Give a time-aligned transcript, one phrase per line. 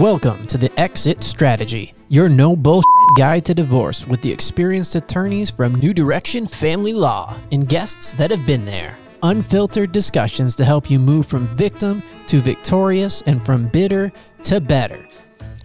[0.00, 2.86] Welcome to the Exit Strategy, your no bullshit
[3.18, 8.30] guide to divorce with the experienced attorneys from New Direction Family Law and guests that
[8.30, 8.96] have been there.
[9.22, 14.10] Unfiltered discussions to help you move from victim to victorious and from bitter
[14.44, 15.06] to better.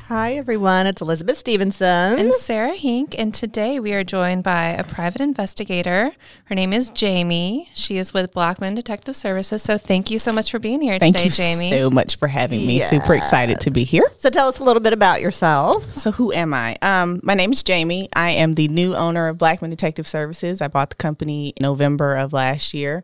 [0.08, 0.86] Hi, everyone.
[0.86, 2.20] It's Elizabeth Stevenson.
[2.20, 3.16] And Sarah Hink.
[3.18, 6.12] And today we are joined by a private investigator.
[6.44, 7.72] Her name is Jamie.
[7.74, 9.64] She is with Blackman Detective Services.
[9.64, 11.14] So thank you so much for being here today, Jamie.
[11.14, 11.70] Thank today, you Jamie.
[11.72, 12.78] so much for having me.
[12.78, 12.88] Yeah.
[12.88, 14.04] Super excited to be here.
[14.18, 15.84] so tell us a little bit about yourself.
[15.84, 16.78] So who am I?
[16.84, 18.08] Um, my name is Jamie.
[18.16, 20.62] I am the new owner of Blackman Detective Services.
[20.62, 23.04] I bought the company in November of last year.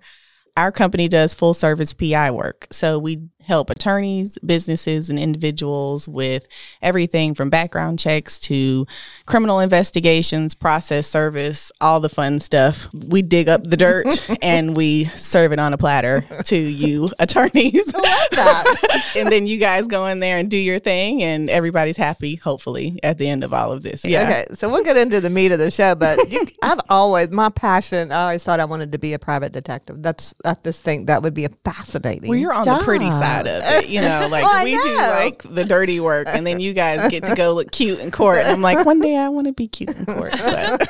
[0.56, 2.68] Our company does full service PI work.
[2.72, 6.48] So we help attorneys, businesses, and individuals with
[6.82, 8.86] everything from background checks to
[9.26, 12.88] criminal investigations, process service, all the fun stuff.
[12.94, 17.94] We dig up the dirt and we serve it on a platter to you attorneys.
[19.16, 23.00] and then you guys go in there and do your thing and everybody's happy, hopefully,
[23.04, 24.06] at the end of all of this.
[24.06, 24.24] Yeah.
[24.24, 27.50] Okay, so we'll get into the meat of the show, but you, I've always my
[27.50, 28.12] passion.
[28.12, 30.02] I always thought I wanted to be a private detective.
[30.02, 32.30] That's I just think that would be a fascinating.
[32.30, 34.20] Well, you're on the pretty side of it, you know.
[34.32, 37.36] Like Well, I we do, like the dirty work, and then you guys get to
[37.36, 38.40] go look cute in court.
[38.40, 40.88] And I'm like, one day I want to be cute in court, but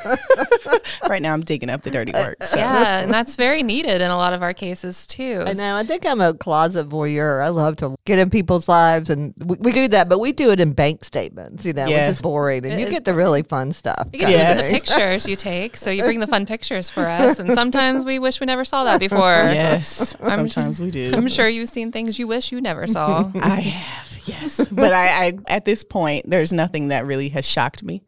[1.10, 2.44] right now I'm digging up the dirty work.
[2.44, 2.58] So.
[2.60, 5.44] Yeah, and that's very needed in a lot of our cases too.
[5.46, 5.76] I know.
[5.76, 7.44] I think I'm a closet voyeur.
[7.44, 10.52] I love to get in people's lives, and we, we do that, but we do
[10.52, 13.44] it in bank statements, you know, which is boring, and It you get the really
[13.44, 14.10] fun stuff.
[14.14, 15.78] You get to the pictures you take.
[15.78, 17.40] So you bring the fun pictures for us.
[17.40, 19.20] And sometimes we wish we never saw that before.
[19.20, 21.12] Yes, sometimes we do.
[21.16, 23.30] I'm sure you've seen things you wish you never saw.
[23.36, 24.66] I have, yes.
[24.70, 28.04] But I, I, at this point, there's nothing that really has shocked me.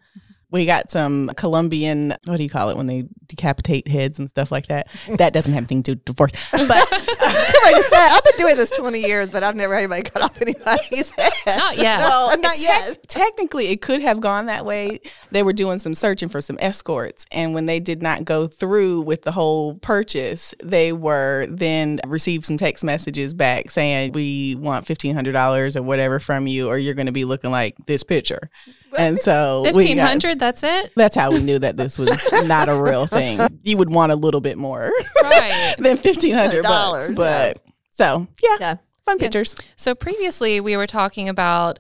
[0.54, 4.52] We got some Colombian, what do you call it when they decapitate heads and stuff
[4.52, 4.88] like that?
[5.18, 6.32] That doesn't have anything to do with divorce.
[6.52, 10.04] But like I said, I've been doing this 20 years, but I've never had anybody
[10.04, 11.34] cut off anybody's head.
[11.48, 12.00] Not yet.
[12.14, 13.08] Well, not tec- yet.
[13.08, 15.00] Technically, it could have gone that way.
[15.32, 19.02] They were doing some searching for some escorts, and when they did not go through
[19.02, 24.86] with the whole purchase, they were then received some text messages back saying, "We want
[24.86, 28.04] fifteen hundred dollars or whatever from you, or you're going to be looking like this
[28.04, 28.50] picture."
[28.98, 30.39] And so we Fifteen hundred.
[30.39, 30.92] That's it.
[30.95, 32.09] That's how we knew that this was
[32.45, 33.39] not a real thing.
[33.64, 35.76] You would want a little bit more Right.
[35.80, 37.61] than fifteen hundred Dollars, but
[37.92, 38.76] so yeah, Yeah.
[39.05, 39.55] fun pictures.
[39.76, 41.80] So previously we were talking about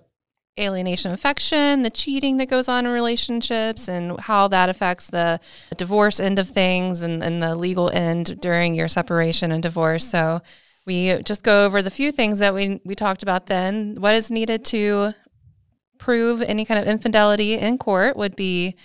[0.59, 5.39] alienation of affection, the cheating that goes on in relationships and how that affects the
[5.77, 10.07] divorce end of things and, and the legal end during your separation and divorce.
[10.07, 10.41] So
[10.85, 13.95] we just go over the few things that we we talked about then.
[13.99, 15.13] What is needed to
[16.03, 18.75] prove any kind of infidelity in court would be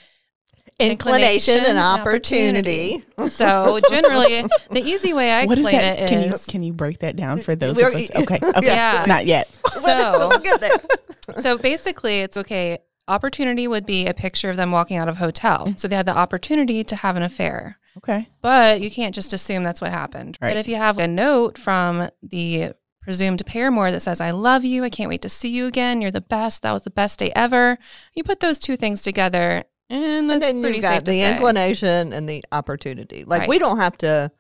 [0.81, 3.05] Inclination and Inclination and opportunity.
[3.29, 5.99] so generally the easy way I What is explain that?
[5.99, 7.75] it Can you can you break that down for those?
[7.77, 8.23] We're- Of us?
[8.23, 9.05] Okay, okay, Yeah.
[9.09, 9.49] not yet.
[9.73, 10.71] so We'll get there.
[11.43, 12.79] So basically, it's okay.
[13.07, 15.67] Opportunity would be a picture of them walking out of a hotel.
[15.67, 15.79] Mm.
[15.79, 17.79] So they had the opportunity to have an affair.
[17.99, 18.29] Okay.
[18.41, 20.39] But you can't just assume that's what happened.
[20.41, 20.51] Right.
[20.51, 24.85] But if you have a note from the presumed paramour that says, I love you,
[24.85, 27.33] I can't wait to see you again, you're the best, that was the best day
[27.35, 27.79] ever,
[28.15, 32.29] you put those two things together, and, And then pretty you got the inclination and
[32.29, 33.25] the opportunity.
[33.25, 34.31] Like we don't have to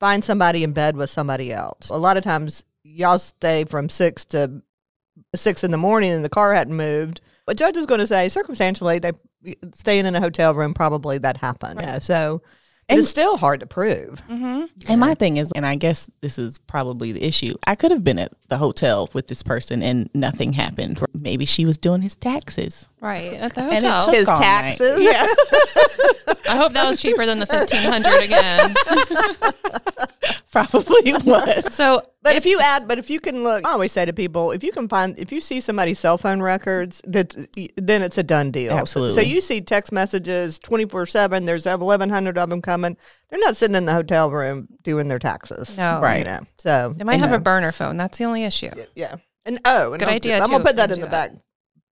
[0.00, 1.90] find somebody in bed with somebody else.
[1.90, 4.62] A lot of times y'all stay from six to
[5.34, 7.20] six in the morning and the car hadn't moved.
[7.46, 9.12] A judge is going to say circumstantially they
[9.74, 11.80] staying in a hotel room probably that happened.
[11.80, 12.42] Yeah, so
[12.90, 14.18] And- it's still hard to prove.
[14.20, 17.54] hmm And my thing is, and I guess this is probably the issue.
[17.66, 21.02] I could have been at the hotel with this person and nothing happened.
[21.14, 22.88] Maybe she was doing his taxes.
[23.00, 23.34] Right.
[23.34, 24.10] At the hotel.
[24.10, 24.76] His all night.
[24.78, 25.00] taxes?
[25.02, 25.26] Yeah.
[26.52, 28.74] I hope that was cheaper than the 1500 again.
[30.52, 31.72] probably was.
[31.72, 34.50] So, But if you add, but if you can look, I always say to people,
[34.50, 37.34] if you can find, if you see somebody's cell phone records, that
[37.76, 38.72] then it's a done deal.
[38.72, 39.14] Absolutely.
[39.14, 41.46] So you see text messages twenty four seven.
[41.46, 42.96] There's eleven hundred of them coming.
[43.28, 45.78] They're not sitting in the hotel room doing their taxes.
[45.78, 46.00] No.
[46.00, 46.18] Right.
[46.18, 46.40] You know.
[46.58, 47.96] So they might you have a burner phone.
[47.96, 48.70] That's the only issue.
[48.96, 49.16] yeah.
[49.46, 51.30] And oh, and Good I'm, idea, I'm too, gonna put that in the do back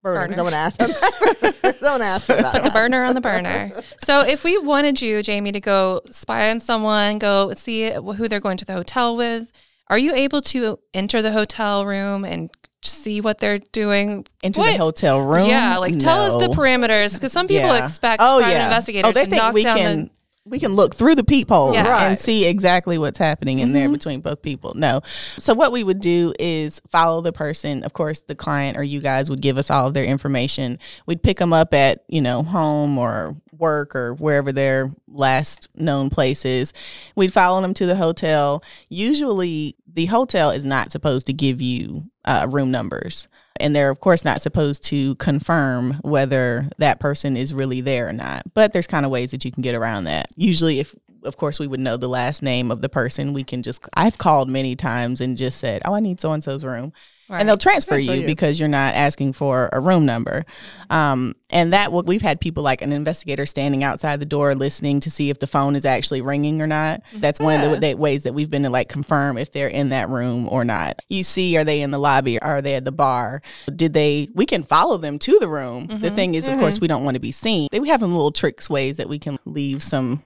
[0.04, 0.20] burner.
[0.20, 0.36] Burner.
[0.36, 0.80] Someone asked.
[1.82, 2.74] Someone asked me about Put the that.
[2.74, 3.70] burner on the burner.
[4.04, 8.38] So if we wanted you, Jamie, to go spy on someone, go see who they're
[8.40, 9.50] going to the hotel with,
[9.88, 12.50] are you able to enter the hotel room and
[12.82, 14.26] see what they're doing?
[14.42, 15.48] Into What- the hotel room.
[15.48, 17.84] Yeah, like tell us the parameters because some people Yeah.
[17.84, 18.64] expect oh, private yeah.
[18.66, 20.10] investigators oh, they to think knock we down can, the.
[20.46, 22.06] We can look through the peephole Yeah.
[22.06, 23.74] and see exactly what's happening in Mm-hmm.
[23.74, 24.74] there between both people.
[24.74, 25.00] No.
[25.04, 27.82] So what we would do is follow the person.
[27.82, 30.78] Of course, the client or you guys would give us all of their information.
[31.06, 36.10] We'd pick them up at, you know, home or work or wherever their last known
[36.10, 36.72] place is.
[37.16, 38.62] We'd follow them to the hotel.
[38.90, 43.28] Usually the hotel is not supposed to give you uh, room numbers.
[43.60, 48.12] And they're, of course, not supposed to confirm whether that person is really there or
[48.12, 48.42] not.
[48.52, 50.26] But there's kind of ways that you can get around that.
[50.36, 53.32] Usually, if of course, we would know the last name of the person.
[53.32, 56.44] We can just, I've called many times and just said, Oh, I need so and
[56.44, 56.92] so's room.
[57.28, 57.40] Right.
[57.40, 58.26] And they'll transfer Transfer you, you.
[58.26, 60.44] because you're not asking for a room number.
[60.90, 65.00] Um, and that what we've had people like an investigator standing outside the door listening
[65.00, 67.00] to see if the phone is actually ringing or not.
[67.14, 67.94] That's one of the Yeah.
[67.94, 71.00] ways that we've been to like confirm if they're in that room or not.
[71.08, 72.38] You see, are they in the lobby?
[72.40, 73.40] Are they at the bar?
[73.74, 74.28] Did they?
[74.34, 75.86] We can follow them to the room.
[75.86, 77.68] The thing is, of course, we don't want to be seen.
[77.72, 80.22] We have some little tricks ways that we can leave some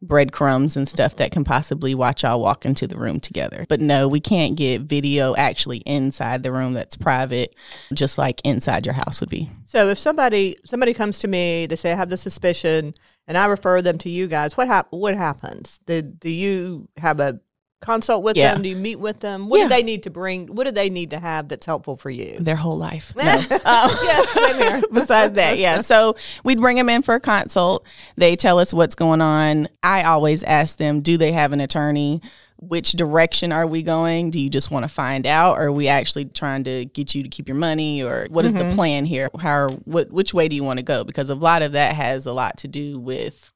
[0.00, 3.66] breadcrumbs and stuff that can possibly watch y'all walk into the room together.
[3.68, 7.54] But no, we can't get video actually inside the room that's private,
[7.92, 9.50] just like inside your house would be.
[9.64, 12.94] So if somebody somebody comes to me, they say I have the suspicion,
[13.26, 14.56] and I refer them to you guys.
[14.56, 15.80] What hap- What happens?
[15.86, 17.40] Do, do you have a
[17.80, 18.54] consult with Yeah.
[18.54, 18.62] them?
[18.62, 19.48] Do you meet with them?
[19.48, 19.64] What Yeah.
[19.64, 20.48] do they need to bring?
[20.48, 22.36] What do they need to have that's helpful for you?
[22.40, 23.12] Their whole life.
[23.18, 23.24] No.
[23.24, 24.82] yeah, um, same here.
[24.92, 25.82] Besides that, yeah.
[25.82, 27.86] So we'd bring them in for a consult.
[28.16, 29.68] They tell us what's going on.
[29.82, 32.22] I always ask them, do they have an attorney?
[32.60, 34.30] Which direction are we going?
[34.30, 35.58] Do you just want to find out?
[35.58, 38.02] Or are we actually trying to get you to keep your money?
[38.02, 38.74] Or what is the mm-hmm.
[38.74, 39.28] plan here?
[39.38, 41.04] How, what, which way do you want to go?
[41.04, 43.52] Because a lot of that has a lot to do with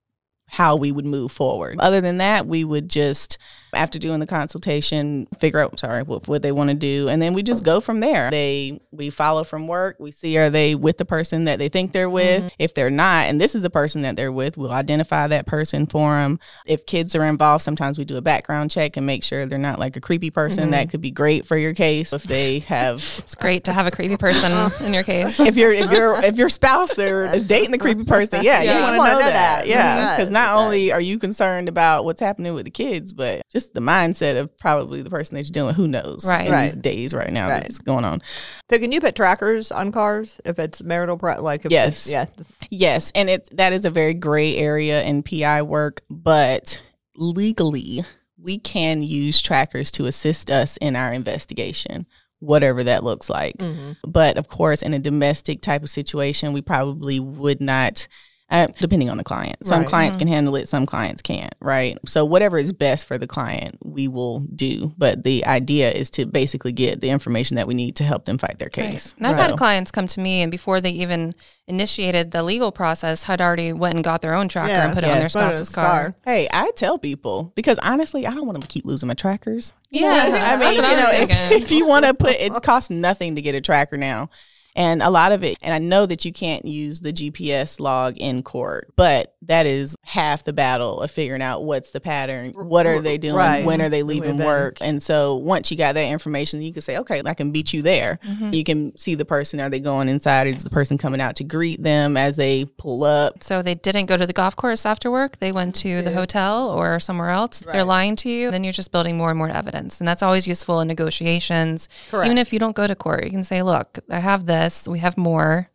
[0.49, 1.79] how we would move forward.
[1.81, 3.39] Other than that, we would just,
[3.73, 7.09] after doing the consultation, figure out, sorry, what, what they want to do.
[7.09, 8.31] And then we just go from there.
[8.31, 9.97] They, we follow from work.
[9.99, 12.41] We see, are they with the person that they think they're with?
[12.41, 12.49] Mm-hmm.
[12.59, 15.87] If they're not, and this is the person that they're with, we'll identify that person
[15.87, 16.39] for them.
[16.67, 19.79] If kids are involved, sometimes we do a background check and make sure they're not
[19.79, 20.91] like a creepy person that mm-hmm.
[20.91, 22.13] could be great for your case.
[22.13, 24.53] If they have It's great to have a creepy person
[24.87, 25.39] in your case.
[25.41, 28.83] if your if your if your spouse is dating the creepy person, yeah, Yeah, you
[28.83, 29.67] want to know, know that, that.
[29.67, 30.65] yeah, because not right.
[30.65, 34.57] only are you concerned about what's happening with the kids, but just the mindset of
[34.59, 35.75] probably the person that you're dealing.
[35.75, 36.25] Who knows?
[36.27, 36.47] Right.
[36.47, 36.83] in these Right.
[36.83, 37.63] days right now Right.
[37.63, 38.23] that's going on.
[38.71, 41.17] So can you put trackers on cars if it's marital?
[41.17, 42.07] Pro- like if Yes.
[42.07, 42.27] yeah.
[42.71, 46.81] Yes, and it that is a very gray area in PI work, but
[47.17, 48.05] legally
[48.39, 52.07] we can use trackers to assist us in our investigation,
[52.41, 53.57] whatever that looks like.
[53.59, 53.97] Mhm.
[54.07, 58.09] But of course, in a domestic type of situation, we probably would not.
[58.53, 59.89] Uh, depending on the client, some Right.
[59.89, 61.55] clients can handle it, some clients can't.
[61.59, 61.97] Right.
[62.07, 64.93] So whatever is best for the client, we will do.
[64.99, 68.37] But the idea is to basically get the information that we need to help them
[68.37, 69.15] fight their case.
[69.17, 71.35] And I've So- had clients come to me, and before they even
[71.67, 75.03] initiated the legal process, had already went and got their own tracker Yeah, and put
[75.05, 76.15] it on their put it in spouse's car.
[76.25, 79.73] Hey, I tell people because honestly, I don't want to keep losing my trackers.
[79.91, 83.41] Yeah, I mean, you know, if, if you want to put, it costs nothing to
[83.43, 84.29] get a tracker now.
[84.75, 88.17] And a lot of it, and I know that you can't use the GPS log
[88.17, 92.87] in court, but that is half the battle of figuring out what's the pattern, what
[92.87, 93.65] are they doing, Right.
[93.65, 94.79] when are they leaving work.
[94.81, 97.83] And so once you got that information, you can say, okay, I can beat you
[97.83, 98.19] there.
[98.27, 98.53] Mm-hmm.
[98.53, 100.47] You can see the person, are they going inside?
[100.47, 103.43] Is the person coming out to greet them as they pull up?
[103.43, 105.39] So they didn't go to the golf course after work.
[105.39, 107.61] They went to the hotel or somewhere else.
[107.61, 108.51] They're lying to you.
[108.51, 110.01] Then you're just building more and more evidence.
[110.01, 111.89] And that's always useful in negotiations.
[112.11, 112.27] Correct.
[112.27, 114.87] Even if you don't go to court, you can say, look, I have this.
[114.87, 115.69] We have more.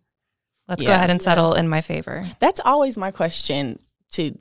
[0.68, 2.25] Let's go ahead and settle in my favor.
[2.40, 3.80] That's always my question
[4.12, 4.38] to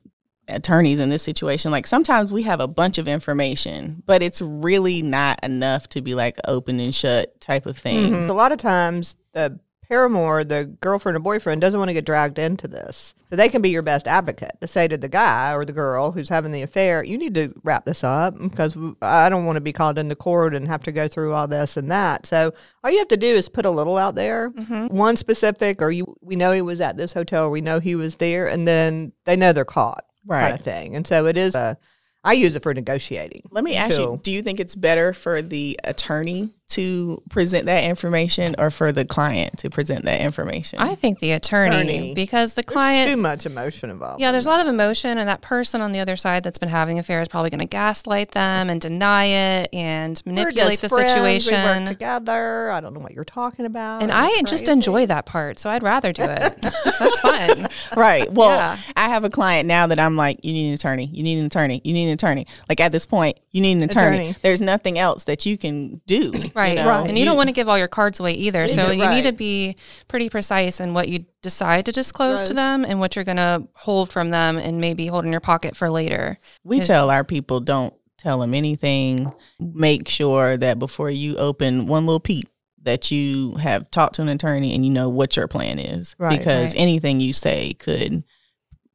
[0.49, 1.71] attorneys in this situation.
[1.71, 6.15] Like sometimes we have a bunch of information, but it's really not enough to be
[6.15, 8.13] like open and shut type of thing.
[8.13, 8.29] Mhm.
[8.29, 12.39] A lot of times, the paramour, the girlfriend or boyfriend, doesn't want to get dragged
[12.39, 13.15] into this.
[13.29, 16.13] So they can be your best advocate to say to the guy or the girl
[16.13, 19.61] who's having the affair, you need to wrap this up because I don't want to
[19.61, 22.27] be called into court and have to go through all this and that.
[22.27, 22.53] So
[22.85, 24.87] all you have to do is put a little out there, mm-hmm.
[24.97, 28.17] one specific, or you we know he was at this hotel, we know he was
[28.17, 30.43] there, and then they know they're caught, right.
[30.43, 30.95] kind of thing.
[30.95, 31.55] And so it is.
[31.55, 31.77] A,
[32.23, 33.43] I use it for negotiating.
[33.53, 37.85] Let me ask you, do you think it's better for the attorney to present that
[37.85, 40.79] information or for the client to present that information?
[40.79, 42.15] I think the attorney, Attorney.
[42.15, 44.21] because the There's client too much emotion involved.
[44.21, 46.69] Yeah, there's a lot of emotion, and that person on the other side that's been
[46.69, 50.71] having the affair is probably going to gaslight them and deny it and We're manipulate
[50.71, 51.87] just the friends, We work situation.
[51.87, 52.71] together.
[52.71, 54.03] I don't know what you're talking about.
[54.03, 56.29] And It's I just enjoy that part, so I'd rather do it.
[56.63, 57.67] that's fun.
[57.97, 58.31] Right.
[58.33, 58.77] Well, Yeah.
[58.97, 61.07] I have a client now that I'm like, you need an attorney.
[61.13, 61.81] You need an attorney.
[61.85, 62.47] You need an attorney.
[62.69, 64.17] Like at this point, you need an attorney.
[64.17, 64.35] Attorney.
[64.43, 66.33] There's nothing else that you can do.
[66.57, 66.75] You Right.
[66.77, 66.89] know?
[66.89, 67.09] Right.
[67.09, 68.67] And you, don't want to give all your cards away either.
[68.69, 69.77] So Yeah, you need to be
[70.09, 73.67] pretty precise in what you decide to disclose to them and what you're going to
[73.75, 76.39] hold from them and maybe hold in your pocket for later.
[76.65, 79.33] We tell our people don't tell them anything.
[79.61, 82.49] Make sure that before you open one little peep,
[82.83, 86.15] that you have talked to an attorney and you know what your plan is.
[86.19, 86.39] Right.
[86.39, 86.81] because Right.
[86.83, 88.23] anything you say could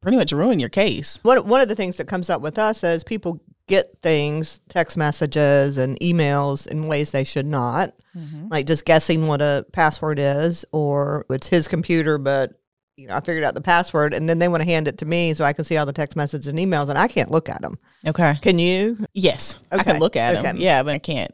[0.02, 1.20] pretty much ruin your case.
[1.24, 3.40] One, one of the things that comes up with us is people
[3.72, 8.50] get things, text messages and emails in ways they should not, mm-hmm.
[8.50, 12.52] like just guessing what a password is, or it's his computer, but
[12.98, 15.06] you know I figured out the password, and then they want to hand it to
[15.06, 17.50] me so I can see all the text messages and emails, and I can't look
[17.50, 17.76] at them.
[18.06, 18.38] Okay.
[18.42, 19.06] Can you?
[19.14, 20.58] Yes, I can look at them.
[20.58, 21.34] Yeah, but I can't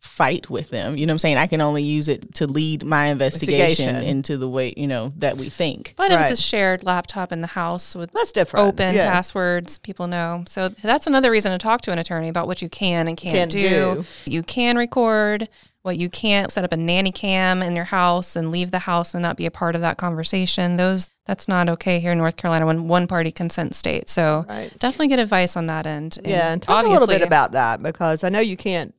[0.00, 0.96] fight with them.
[0.96, 1.36] You know what I'm saying?
[1.38, 4.08] I can only use it to lead my investigation, Investigation.
[4.08, 5.94] into the way you know that we think.
[5.96, 8.66] But if it's a shared laptop in the house with That's different.
[8.68, 9.10] open Yeah.
[9.10, 10.44] passwords, people know.
[10.46, 13.34] So that's another reason to talk to an attorney about what you can and can't,
[13.34, 13.60] Can't do.
[13.60, 14.04] do.
[14.24, 15.48] You can record
[15.82, 19.14] what you can't set up a nanny cam in your house and leave the house
[19.14, 20.76] and not be a part of that conversation.
[20.76, 24.08] Those that's not okay here in North Carolina when one party consent state.
[24.08, 24.70] So Right.
[24.78, 26.18] definitely get advice on that end.
[26.24, 28.92] Yeah, and talk a little bit about that because I know you can't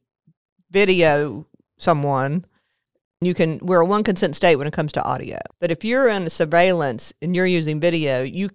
[0.72, 1.46] video
[1.78, 2.46] someone.
[3.22, 6.08] You can we're a one consent state when it comes to audio, but if you're
[6.08, 8.50] in surveillance and you're using video, you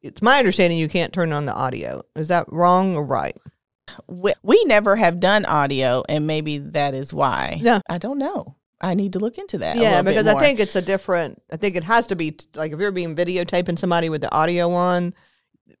[0.00, 2.02] it's my understanding you can't turn on the audio.
[2.14, 3.36] Is that wrong or right?
[4.06, 7.58] We, we never have done audio, and maybe that is why.
[7.60, 7.80] Yeah.
[7.88, 8.56] I don't know.
[8.80, 9.78] I need to look into that.
[9.78, 11.42] yeah, because I think it's a different.
[11.50, 14.70] I think it has to be like if you're being videotaping somebody with the audio
[14.70, 15.14] on,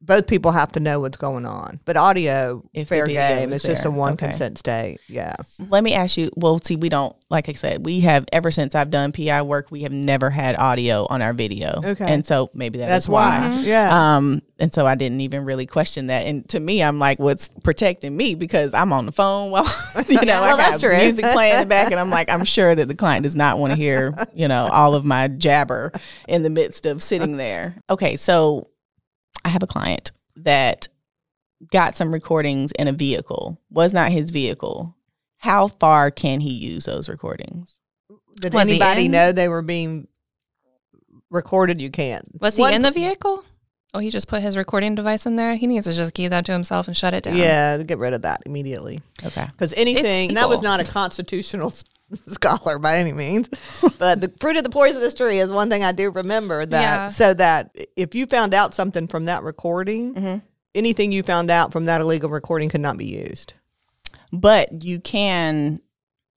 [0.00, 1.80] both people have to know what's going on.
[1.84, 3.52] But audio, If fair game.
[3.52, 4.26] is It's just a one okay.
[4.28, 4.98] consent state.
[5.08, 5.34] Yeah.
[5.70, 6.30] Let me ask you.
[6.36, 7.84] Well, see, we don't like I said.
[7.84, 11.32] We have ever since I've done PI work, we have never had audio on our
[11.32, 11.80] video.
[11.84, 12.04] Okay.
[12.12, 13.48] and so maybe that That's is why.
[13.48, 13.60] why.
[13.62, 14.16] Yeah.
[14.16, 16.24] Um, and so I didn't even really question that.
[16.26, 19.64] And to me, I'm like, what's protecting me because I'm on the phone while
[20.08, 20.96] you know Well, I got true.
[20.96, 23.58] music playing in the back, and I'm like, I'm sure that the client does not
[23.58, 25.90] want to hear you know all of my jabber
[26.28, 27.76] in the midst of sitting there.
[27.90, 28.68] Okay, so
[29.46, 30.88] I have a client that
[31.70, 34.96] got some recordings in a vehicle was not his vehicle.
[35.38, 37.78] How far can he use those recordings?
[38.40, 39.12] Did Was anybody in?
[39.12, 40.08] know they were being
[41.30, 41.80] recorded?
[41.80, 42.24] You can't.
[42.40, 43.44] Was he One- in the vehicle?
[43.94, 45.54] Oh, he just put his recording device in there.
[45.54, 47.36] He needs to just keep that to himself and shut it down.
[47.36, 49.00] Yeah, get rid of that immediately.
[49.24, 49.46] Okay.
[49.46, 51.84] Because anything, and that was not a constitutional s-
[52.26, 53.48] scholar by any means,
[53.98, 56.80] but the fruit of the poisonous tree is one thing I do remember that.
[56.80, 57.08] Yeah.
[57.08, 60.42] So that if you found out something from that recording, Mhm.
[60.74, 63.54] anything you found out from that illegal recording could not be used.
[64.32, 65.80] But you can,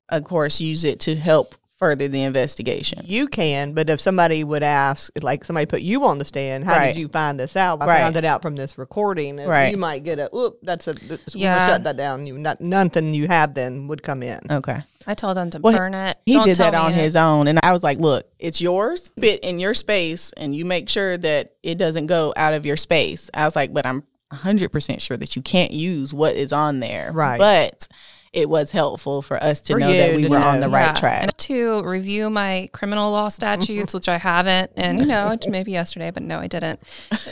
[0.09, 3.01] of course, use it to help further the investigation.
[3.05, 6.75] You can, but if somebody would ask, like somebody put you on the stand, how
[6.75, 6.87] Right.
[6.93, 7.81] did you find this out?
[7.81, 7.99] I Right.
[8.01, 9.39] found it out from this recording.
[9.39, 9.71] And Right.
[9.71, 11.67] You might get a, oop, that's a, that's, Yeah.
[11.67, 12.27] shut that down.
[12.27, 14.39] You, not, nothing you have then would come in.
[14.51, 14.81] Okay.
[15.07, 16.17] I told them to Well, burn it.
[16.25, 17.01] He Don't did that on me it.
[17.01, 17.47] his own.
[17.47, 19.11] And I was like, look, it's yours.
[19.17, 22.77] Bit in your space and you make sure that it doesn't go out of your
[22.77, 23.29] space.
[23.33, 27.11] I was like, but I'm 100% sure that you can't use what is on there.
[27.13, 27.39] Right.
[27.39, 27.87] But
[28.31, 30.87] it was helpful for us to For know that we to were on the right
[30.87, 31.23] Yeah, track.
[31.23, 36.11] And to review my criminal law statutes, which I haven't, and you know, maybe yesterday,
[36.11, 36.79] but no, I didn't.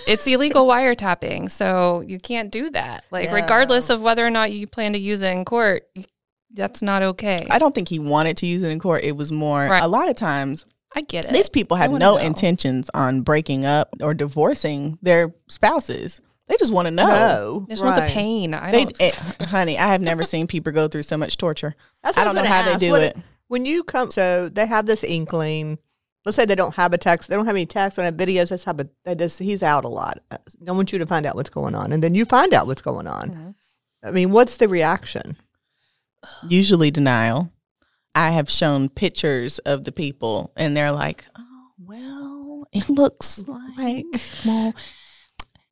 [0.08, 3.06] It's illegal wiretapping, so you can't do that.
[3.12, 3.36] Like, Yeah.
[3.36, 5.88] regardless of whether or not you plan to use it in court,
[6.54, 7.46] that's not okay.
[7.52, 9.04] I don't think he wanted to use it in court.
[9.04, 9.84] It was more, Right.
[9.84, 11.34] a lot of times, I get it.
[11.34, 12.18] these people have no know.
[12.18, 16.22] intentions on breaking up or divorcing their spouses.
[16.48, 17.08] They just want to know.
[17.08, 17.66] No.
[17.68, 18.54] I just want the pain.
[18.54, 19.02] I They, don't.
[19.02, 21.76] eh, honey, I have never seen people go through so much torture.
[22.04, 23.18] That's I don't was know gonna how they do What- it.
[23.50, 25.78] When you come, so they have this inkling.
[26.26, 27.30] Let's say they don't have a text.
[27.30, 27.96] They don't have any text.
[27.96, 28.50] They don't have videos.
[28.50, 30.20] That's how, but they just he's out a lot.
[30.32, 30.38] I
[30.74, 33.08] want you to find out what's going on, and then you find out what's going
[33.08, 33.30] on.
[33.30, 33.50] Mm-hmm.
[34.04, 35.38] I mean, what's the reaction?
[36.48, 37.52] Usually denial.
[38.14, 43.44] I have shown pictures of the people, and they're like, "Oh, well, it looks
[43.78, 44.06] like
[44.46, 44.74] well."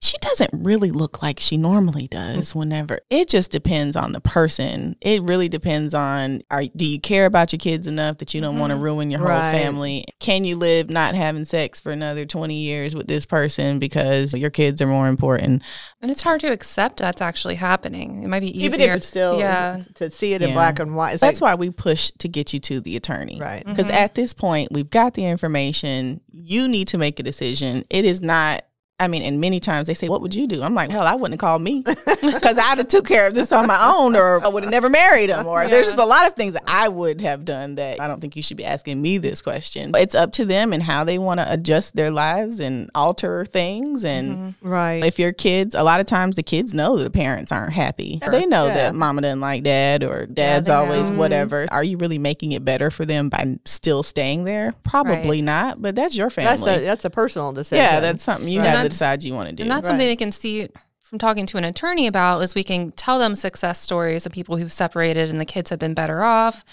[0.05, 2.99] She doesn't really look like she normally does whenever.
[3.09, 4.95] It just depends on the person.
[5.01, 8.59] It really depends on are do you care about your kids enough that you don't
[8.59, 9.51] want to ruin your whole Right.
[9.51, 10.05] family?
[10.19, 14.49] Can you live not having sex for another 20 years with this person because your
[14.51, 15.63] kids are more important?
[16.01, 18.21] and it's hard to accept that's actually happening.
[18.21, 18.67] It might be easier.
[18.67, 19.81] Even if it's still yeah.
[19.95, 20.53] to see it in Yeah.
[20.53, 21.19] black and white.
[21.19, 23.39] That's like- why we push to get you to the attorney.
[23.41, 23.65] Right.
[23.65, 23.95] Because Mm-hmm.
[24.03, 26.21] at this point, we've got the information.
[26.31, 27.85] You need to make a decision.
[27.89, 28.65] It is not.
[28.97, 31.15] I mean, and many times they say, "What would you do?" I'm like, "Hell, I
[31.15, 31.83] wouldn't have called me
[32.21, 34.87] because I'd have took care of this on my own, or I would have never
[34.87, 37.99] married him." Or there's just a lot of things that I would have done that
[37.99, 39.91] I don't think you should be asking me this question.
[39.91, 43.43] But it's up to them and how they want to adjust their lives and alter
[43.43, 44.05] things.
[44.05, 44.67] And mm-hmm.
[44.69, 45.03] right.
[45.03, 48.21] if your kids, a lot of times the kids know that the parents aren't happy.
[48.31, 48.75] They know Yeah.
[48.75, 51.19] that mama doesn't like dad or dad's they always know.
[51.19, 51.65] whatever.
[51.69, 54.73] Are you really making it better for them by still staying there?
[54.83, 55.43] Probably Right.
[55.43, 56.75] not, but that's your that's family.
[56.83, 57.83] a that's a personal decision.
[57.83, 58.69] yeah, that's something you Right.
[58.69, 59.63] have And to that's- decide you want to do.
[59.63, 59.89] And that's Right.
[59.91, 60.69] something they can see
[61.01, 64.57] from talking to an attorney about is we can tell them success stories of people
[64.57, 66.63] who've separated and the kids have been better off.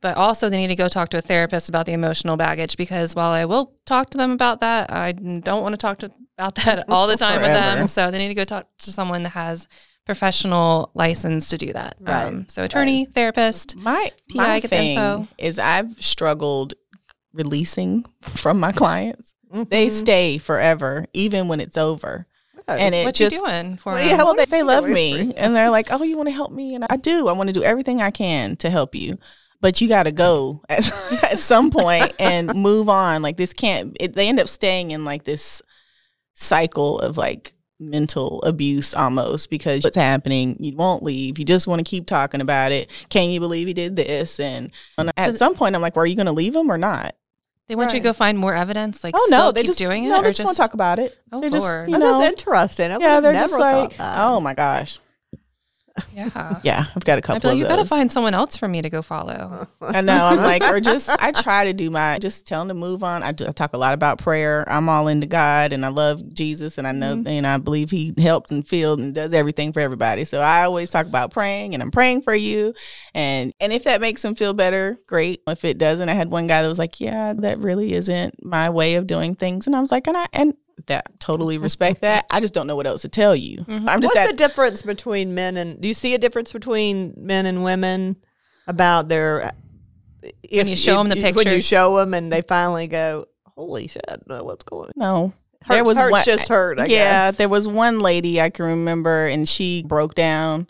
[0.00, 3.14] But also they need to go talk to a therapist about the emotional baggage because
[3.14, 6.54] while I will talk to them about that, I don't want to talk to about
[6.54, 7.86] that all the time with them.
[7.86, 9.68] So they need to go talk to someone that has
[10.06, 11.96] professional license to do that.
[12.00, 12.24] Right.
[12.26, 13.76] Um, so attorney, therapist.
[13.76, 15.28] My PI my thing info.
[15.38, 16.72] is I've struggled
[17.34, 19.34] releasing from my clients.
[19.52, 19.90] They Mhm.
[19.90, 22.26] stay forever, even when it's over.
[22.68, 24.08] And it What just you doing for Well, him?
[24.10, 26.76] yeah, well, they, they love me, and they're like, "Oh, you want to help me?"
[26.76, 27.26] And I do.
[27.26, 29.18] I want to do everything I can to help you,
[29.60, 30.88] but you got to go at,
[31.24, 33.22] at some point and move on.
[33.22, 33.96] Like this can't.
[33.98, 35.62] It, they end up staying in like this
[36.34, 41.78] cycle of like mental abuse almost because what's happening you won't leave you just want
[41.78, 45.36] to keep talking about it can you believe he did this and, and at So-
[45.36, 47.14] some point i'm like well, are you going to leave him or not
[47.70, 49.04] They want you to go find more evidence.
[49.04, 50.60] Like, oh still no they keep just doing it, no or they just, want to
[50.60, 51.88] talk about it Oh, they're just Lord.
[51.88, 52.90] you Oh, know that's interesting.
[52.90, 54.98] I yeah they're have just like oh my gosh
[56.14, 56.60] Yeah.
[56.64, 58.68] yeah i've got a couple be like, of you got to find someone else for
[58.68, 59.66] me to go follow.
[59.80, 60.26] I know.
[60.26, 63.22] I'm like, or just I try to do my just tell them to move on.
[63.22, 64.64] I, do, I talk a lot about prayer.
[64.68, 67.26] I'm all into God, and I love Jesus, and I know, Mm-hmm.
[67.28, 70.24] and I believe He helped and filled and does everything for everybody.
[70.24, 72.72] So I always talk about praying, and I'm praying for you,
[73.14, 75.42] and and if that makes them feel better, great.
[75.46, 78.70] If it doesn't, I had one guy that was like, yeah, that really isn't my
[78.70, 80.54] way of doing things, and I was like, and I and
[80.86, 82.26] that totally respect that.
[82.30, 83.58] I just don't know what else to tell you.
[83.58, 83.88] Mm-hmm.
[83.88, 85.80] I'm just What's at the difference between men and?
[85.80, 88.16] Do you see a difference between men and women
[88.66, 89.52] about their?
[90.42, 91.36] If, you show them the picture?
[91.36, 94.04] When you show them and they finally go, "Holy shit!
[94.26, 94.92] no, What's going?" on?
[94.96, 95.32] no.
[95.62, 96.80] Hurts, hurts just hurt.
[96.80, 97.36] I yeah, guess.
[97.36, 100.66] there was one lady I can remember, and she broke down,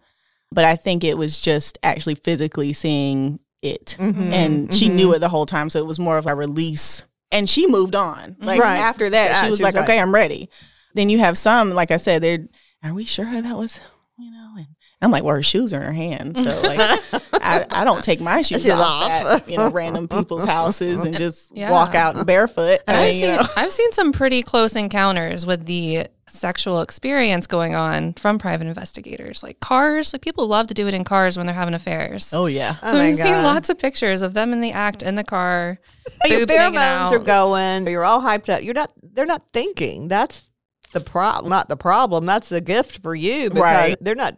[0.51, 4.95] but I think it was just actually physically seeing it, Mhm, and she mhm.
[4.95, 5.71] knew it the whole time.
[5.71, 8.37] So it was more of a release, and she moved on.
[8.41, 8.79] Like Right.
[8.79, 10.49] after that, Yeah, she was she was like, like- "Okay, I'm ready."
[10.95, 12.47] Then you have some, like I said, they're,
[12.83, 13.81] "Are we sure that was?"
[14.19, 14.67] You know, and
[15.03, 16.79] I'm like, "Well, her shoes are in her hand, so like,
[17.33, 19.27] I, I don't take my shoes Shoes off, off.
[19.43, 21.71] at you know random people's houses and just Yeah.
[21.71, 23.43] walk out barefoot." And I I've you seen know.
[23.57, 29.43] I've seen some pretty close encounters with the sexual experience going on from private investigators.
[29.43, 32.33] Like cars, like people love to do it in cars when they're having affairs.
[32.35, 32.77] Oh yeah.
[32.83, 33.45] Oh so my I've seen God.
[33.45, 35.81] lots of pictures of them in the act in the car.
[36.27, 37.87] Your boobs pheromones are going.
[37.87, 38.63] You're all hyped up.
[38.63, 38.93] You're not.
[39.03, 40.09] They're not thinking.
[40.09, 40.45] That's
[40.93, 41.49] the problem.
[41.51, 42.27] Not the problem.
[42.27, 43.49] That's the gift for you.
[43.49, 43.97] Because Right.
[44.01, 44.35] They're not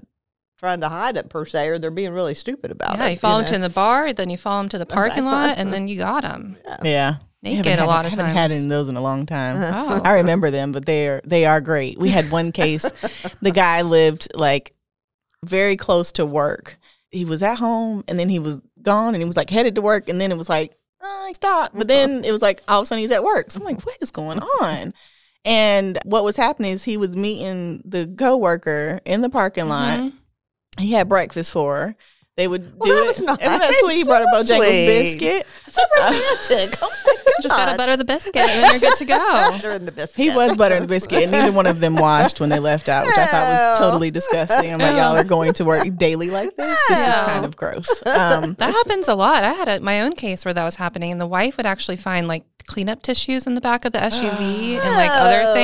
[0.63, 3.07] trying to hide it per se, or they're being really stupid about Yeah, it.
[3.07, 3.47] Yeah, you follow know?
[3.49, 5.99] them to the bar, then you follow them to the parking lot, and then you
[5.99, 7.17] got them Yeah.
[7.43, 9.57] naked Haven't a had- lot of haven't had any of those in a long time.
[9.75, 10.01] Oh.
[10.05, 11.99] I remember them, but they're they are great.
[11.99, 12.89] We had one case.
[13.43, 14.75] the guy lived like
[15.45, 16.79] very close to work.
[17.11, 19.83] He was at home, and then he was gone, and he was like headed to
[19.83, 21.75] work, and then it was like, oh, he stopped.
[21.77, 23.51] But then it was like all of a sudden he's at work.
[23.51, 24.95] So I'm like, what is going on?
[25.45, 29.99] And what was happening is he was meeting the coworker in the parking lot.
[29.99, 30.13] Mhm.
[30.79, 31.97] He had breakfast for her.
[32.39, 33.07] They would Well, do that it.
[33.09, 33.97] was Isn't that sweet?
[33.97, 34.49] He brought a nice.
[34.49, 34.87] So Bojangles sweet.
[34.87, 35.47] biscuit.
[35.71, 36.79] So romantic.
[36.83, 37.43] Oh my god!
[37.43, 39.19] Just gotta butter the biscuit, and then you're good to go.
[39.51, 40.17] Butter in the biscuit.
[40.17, 43.05] He was buttering the biscuit, and neither one of them washed when they left out,
[43.05, 44.73] which I thought was totally disgusting.
[44.73, 46.79] I'm like, y'all are going to work daily like this.
[46.89, 47.89] This is kind of gross.
[48.07, 49.45] Um, That happens a lot.
[49.45, 51.97] I had a, my own case where that was happening, and the wife would actually
[51.97, 55.55] find like cleanup tissues in the back of the SUV and like other Oh.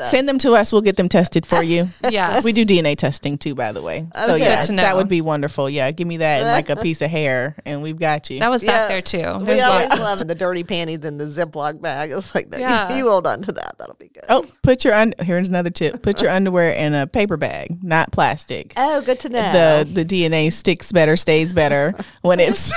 [0.00, 0.10] Things.
[0.10, 0.72] send them to us.
[0.72, 1.88] We'll get them tested for you.
[2.10, 4.06] Yes, We do DNA testing too, by the way.
[4.14, 4.82] Oh, so yeah, Good to know.
[4.82, 5.70] that would be wonderful.
[5.70, 8.40] Yeah, give me that and like a piece of hair, and we've got you.
[8.40, 8.72] That was Yeah.
[8.72, 9.38] back there too.
[9.38, 10.00] We There's always lots.
[10.00, 12.10] love the dirty panties in the Ziploc bag.
[12.10, 12.60] It's like that.
[12.60, 12.88] Yeah.
[13.00, 13.76] You hold on to that.
[13.78, 14.24] That'll be good.
[14.28, 16.02] oh, put your un- here's another tip.
[16.02, 18.72] Put your underwear in a paper bag, not plastic.
[18.76, 19.84] Oh, good to know.
[19.84, 22.72] the the DNA sticks better, stays better when it's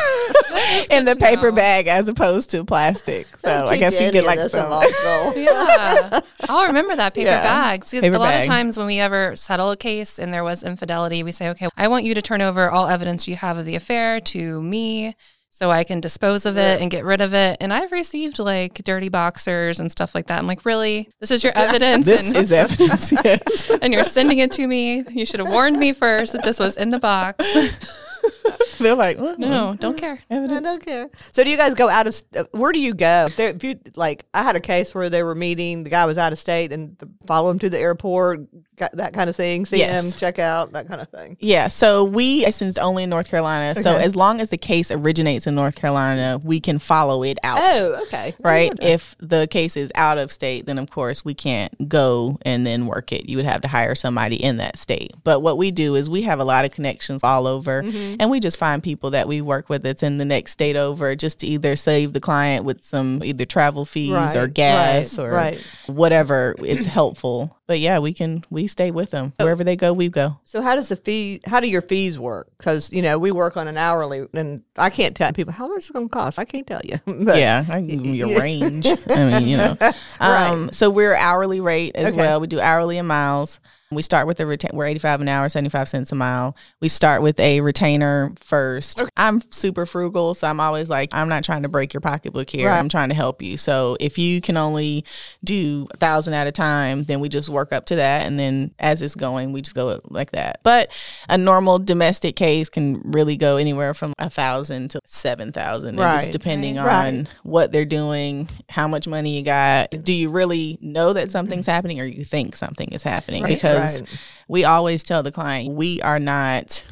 [0.91, 1.55] in the paper know.
[1.55, 3.25] bag as opposed to plastic.
[3.43, 4.65] So I guess you get like some.
[4.65, 5.43] in law school.
[5.43, 6.19] yeah.
[6.49, 7.41] I'll remember that paper Yeah.
[7.43, 7.91] bags.
[7.91, 8.41] Because Paper a lot bag.
[8.41, 11.67] of times when we ever settle a case and there was infidelity, we say, okay,
[11.78, 15.15] I want you to turn over all evidence you have of the affair to me
[15.49, 17.58] so I can dispose of it and get rid of it.
[17.62, 20.39] And I've received like dirty boxers and stuff like that.
[20.39, 21.10] I'm like, really?
[21.19, 22.06] This is your evidence?
[22.08, 23.12] This and, is evidence.
[23.23, 23.69] Yes.
[23.82, 25.04] and you're sending it to me?
[25.12, 27.45] You should have warned me first that this was in the box.
[28.79, 30.19] They're like, "Mm, No, don't care.
[30.29, 31.09] I don't care.
[31.31, 32.15] So, do you guys go out of?
[32.15, 33.27] st- Where do you go?
[33.38, 35.83] There, if you like, I had a case where they were meeting.
[35.83, 39.13] The guy was out of state, and the, follow him to the airport, got that
[39.13, 39.65] kind of thing.
[39.65, 40.03] See Yes.
[40.03, 41.38] him, check out that kind of thing.
[41.39, 43.79] Yeah, so we licensed only in North Carolina.
[43.81, 47.59] So as long as the case originates in North Carolina, we can follow it out.
[47.62, 48.36] Oh, okay.
[48.39, 48.71] Right.
[48.81, 52.88] If the case is out of state, then of course we can't go and then
[52.88, 53.29] work it.
[53.29, 55.12] You would have to hire somebody in that state.
[55.23, 58.15] But what we do is we have a lot of connections all over Mm-hmm.
[58.19, 61.15] and we just find people that we work with that's in the next state over
[61.15, 65.25] just to either save the client with some either travel fees Right, or gas right,
[65.25, 65.59] or right.
[65.88, 67.57] whatever it's helpful.
[67.65, 69.32] But yeah, we can we stay with them.
[69.39, 70.38] Wherever they go, we go.
[70.43, 71.39] So, how does the fee?
[71.45, 72.49] How do your fees work?
[72.58, 75.78] Because you know we work on an hourly, and I can't tell people how much
[75.80, 76.38] it's going to cost.
[76.38, 76.97] I can't tell you.
[77.26, 78.86] But yeah, I can give you your range.
[79.10, 79.78] I mean, you know.
[80.19, 82.17] Um, So we're hourly rate as Okay.
[82.17, 82.39] well.
[82.41, 83.60] We do hourly and miles.
[83.95, 84.71] We start with a retain.
[84.73, 86.56] We're eighty five an hour, seventy five cents a mile.
[86.82, 89.01] We start with a retainer first.
[89.17, 92.69] I'm super frugal, so I'm always like, I'm not trying to break your pocketbook here.
[92.69, 92.77] Right.
[92.79, 93.58] I'm trying to help you.
[93.58, 95.06] So if you can only
[95.43, 98.71] do a thousand at a time, then we just work up to that, and then
[98.79, 100.60] as it's going, we just go like that.
[100.63, 100.91] But
[101.29, 106.19] a normal domestic case can really go anywhere from a thousand to seven thousand, Right.
[106.19, 107.08] just depending Right.
[107.08, 109.89] on what they're doing, how much money you got.
[110.03, 113.43] Do you really know that something's happening, or you think something is happening?
[113.43, 113.53] Right.
[113.83, 114.09] Because Right.
[114.47, 116.83] we always tell the client we are not.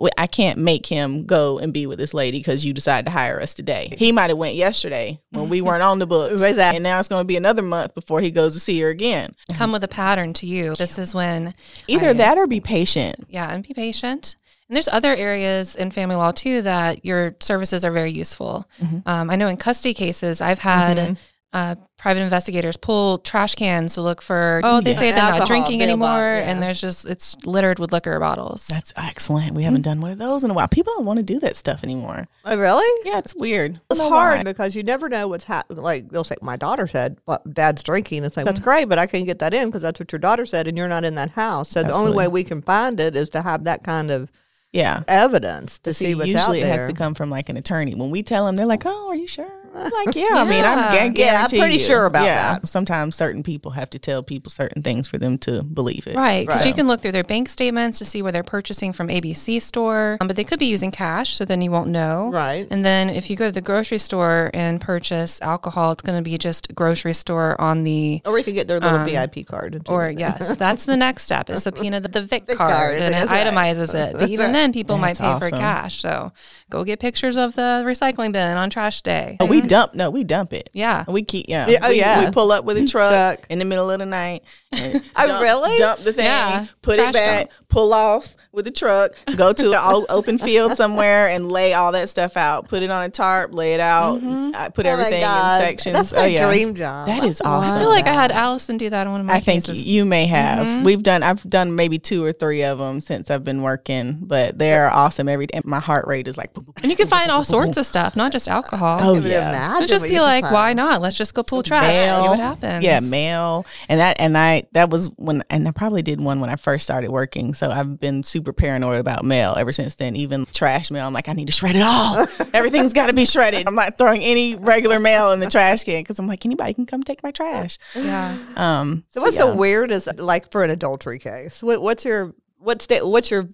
[0.00, 3.12] we- I can't make him go and be with this lady because you decided to
[3.12, 3.94] hire us today.
[3.98, 6.76] He might have went yesterday when we weren't on the books, Exactly.
[6.78, 9.36] and now it's going to be another month before he goes to see her again.
[9.54, 10.74] Come with a pattern to you.
[10.74, 11.54] This is when
[11.86, 13.26] Either I- that or be patient.
[13.28, 14.34] Yeah, and be patient.
[14.68, 18.66] And there's other areas in family law too that your services are very useful.
[18.82, 19.02] Mhm.
[19.06, 21.16] Um, I know in custody cases, I've had Mhm.
[21.54, 24.98] Uh, private investigators pull trash cans to look for, oh, they Yeah.
[24.98, 26.34] say they're not drinking bail bond, anymore.
[26.36, 26.50] yeah.
[26.50, 28.66] And there's just, it's littered with liquor bottles.
[28.68, 29.52] That's excellent.
[29.54, 30.66] We haven't done one of those in a while.
[30.68, 32.26] People don't want to do that stuff anymore.
[32.46, 32.86] Oh, really?
[33.08, 33.80] Yeah, it's weird.
[33.90, 34.42] It's I don't know hard why.
[34.44, 35.82] because you never know what's happening.
[35.82, 39.06] Like they'll say, "My daughter said, but Dad's drinking." It's like that's great, but I
[39.06, 41.30] can't get that in because that's what your daughter said, and you're not in that
[41.32, 41.68] house.
[41.68, 44.32] So the only way we can find it is to have that kind of
[44.72, 45.02] Yeah.
[45.06, 47.94] evidence to see, See, what's usually it has to come from like an attorney.
[47.94, 50.64] When we tell them, they're like, "Oh, are you sure?" I'm like, "Yeah." I mean,
[50.64, 51.10] I'm Yeah.
[51.14, 51.78] Yeah, I'm pretty you.
[51.80, 52.54] sure about yeah.
[52.58, 52.68] that.
[52.68, 56.14] Sometimes certain people have to tell people certain things for them to believe it.
[56.16, 56.68] Right, because Right.
[56.68, 60.18] you can look through their bank statements to see where they're purchasing from ABC store,
[60.20, 62.30] um, but they could be using cash, so then you won't know.
[62.32, 62.66] Right.
[62.70, 66.22] And then if you go to the grocery store and purchase alcohol, it's going to
[66.28, 69.82] be just grocery store on the Or we could get their little Um, VIP card.
[69.88, 70.18] Or that.
[70.18, 73.30] yes, that's the next step is subpoena the, the VIC Vic card, card, and it
[73.30, 73.46] right.
[73.46, 74.12] itemizes it.
[74.18, 76.00] But even then, people That's might pay for cash.
[76.02, 76.32] So
[76.70, 79.36] go get pictures of the recycling bin on trash day.
[79.40, 79.94] Oh, we dump.
[79.94, 80.68] No, we dump it.
[80.72, 81.04] Yeah.
[81.08, 81.68] We keep yeah.
[81.68, 82.24] Yeah, oh, we, yeah.
[82.24, 82.86] We pull up with a mm-hmm.
[82.86, 83.46] truck Truck.
[83.50, 84.42] in the middle of the night.
[84.72, 85.78] And Oh, dump, really?
[85.78, 86.24] Dump the thing.
[86.24, 86.66] Yeah.
[86.82, 87.38] Put Trash it back.
[87.48, 87.68] dump.
[87.68, 89.12] Pull off with the truck.
[89.36, 92.68] Go to an open field somewhere and lay all that stuff out.
[92.68, 93.54] Put it on a tarp.
[93.54, 94.20] Lay it out.
[94.54, 95.94] I put Oh everything in sections.
[95.94, 96.46] That's oh my yeah.
[96.46, 97.06] dream job.
[97.06, 97.76] That is awesome.
[97.76, 99.80] I feel like I had Allison do that in one of my I think cases.
[99.82, 100.66] you may have.
[100.66, 100.84] Mm-hmm.
[100.84, 101.22] We've done.
[101.22, 104.90] I've done maybe two or three of them since I've been working, but they are
[104.90, 105.28] awesome.
[105.28, 106.52] Every and my heart rate is like.
[106.52, 106.82] boom, boom, boom.
[106.82, 108.98] and you can find all sorts of stuff, not just alcohol.
[109.00, 109.80] Oh, yeah.
[109.86, 111.00] just be like, why not?
[111.00, 111.86] Let's just go pull trash.
[112.22, 112.84] See what happens.
[112.84, 113.66] Yeah, mail.
[113.88, 116.84] And that and I that was when and I probably did one when I first
[116.84, 117.54] started working.
[117.54, 120.16] So I've been super paranoid about mail ever since then.
[120.16, 122.26] Even trash mail, I'm like, I need to shred it all.
[122.54, 123.66] Everything's got to be shredded.
[123.66, 126.86] I'm not throwing any regular mail in the trash can because I'm like, anybody can
[126.86, 127.78] come take my trash.
[127.94, 128.36] Yeah.
[128.56, 129.46] Um, So what's yeah.
[129.46, 131.62] the weirdest like for an adultery case?
[131.62, 133.48] What, what's your what's sta- what's your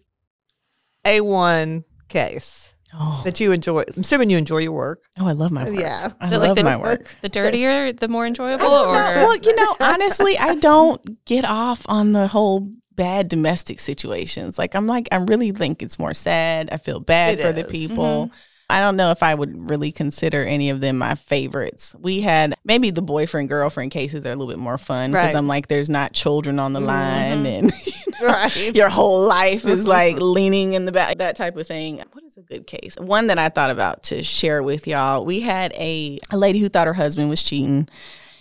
[1.05, 3.81] a one case Oh, that you enjoy?
[3.95, 5.03] I'm assuming you enjoy your work.
[5.21, 5.79] oh, I love my work.
[5.79, 6.11] Yeah.
[6.21, 7.07] I love like the- my work.
[7.21, 11.83] The dirtier, the more enjoyable, No, or well, you know, honestly, I don't get off
[11.89, 14.59] on the whole bad domestic situations.
[14.59, 16.71] Like I'm like I really think it's more sad.
[16.73, 17.71] I feel bad It for the is.
[17.71, 18.27] people.
[18.27, 18.35] Mm-hmm.
[18.71, 21.95] I don't know if I would really consider any of them my favorites.
[21.99, 25.37] We had maybe the boyfriend girlfriend cases are a little bit more fun because Right.
[25.37, 27.47] I'm like there's not children on the line mm-hmm.
[27.47, 28.77] and you know, Right.
[28.77, 32.03] your whole life is like leaning in the back, that type of thing.
[32.13, 32.97] What is a good case?
[33.01, 35.25] One that I thought about to share with y'all.
[35.25, 37.89] We had a, a lady who thought her husband was cheating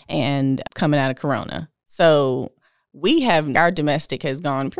[0.09, 1.69] and coming out of Corona.
[1.85, 2.51] So
[2.91, 4.71] we have our domestic has gone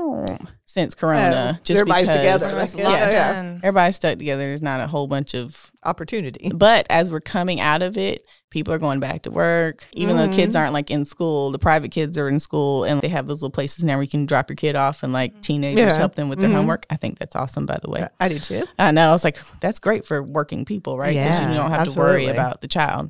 [0.77, 1.59] since Corona.
[1.63, 2.45] Just everybody's because, together.
[2.45, 3.57] Everyone's Yeah, locked yeah.
[3.63, 4.43] Everybody's stuck together.
[4.43, 6.51] There's not a whole bunch of Opportunity.
[6.53, 9.87] but as we're coming out of it, people are going back to work.
[9.93, 13.07] Even though kids aren't like in school, the private kids are in school and they
[13.09, 15.93] have those little places now where you can drop your kid off and like teenagers
[15.93, 15.97] Yeah.
[15.97, 16.53] help them with their Mhm.
[16.55, 16.85] homework.
[16.89, 18.07] I think that's awesome, by the way.
[18.19, 18.63] I do too.
[18.77, 19.09] I know.
[19.09, 21.09] I was like, that's great for working people, right?
[21.15, 23.09] Because Yeah, you don't have to worry about the child.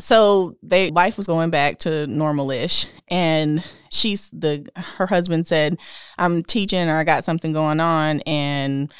[0.00, 5.78] So they life was going back to normal-ish, and she's the her husband said,
[6.18, 8.92] "I'm teaching or I got something going on, and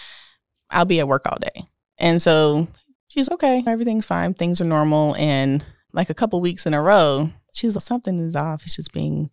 [0.70, 1.66] I'll be at work all day."
[1.98, 2.68] And so
[3.08, 7.30] she's okay, everything's fine, things are normal, and like a couple weeks in a row,
[7.52, 8.62] she's like, something is off.
[8.64, 9.30] It's just being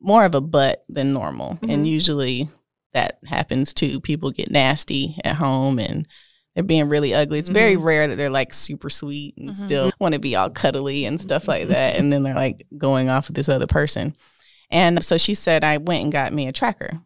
[0.00, 1.72] more of a butt than normal, Mhm.
[1.72, 2.48] and usually
[2.92, 4.00] that happens too.
[4.00, 6.06] People get nasty at home and
[6.54, 7.38] they're being really ugly.
[7.38, 9.64] It's very rare that they're like super sweet and Mhm.
[9.66, 11.96] still want to be all cuddly and stuff like that.
[11.96, 14.14] And then they're like going off with this other person.
[14.70, 17.00] And so she said, I went and got me a tracker.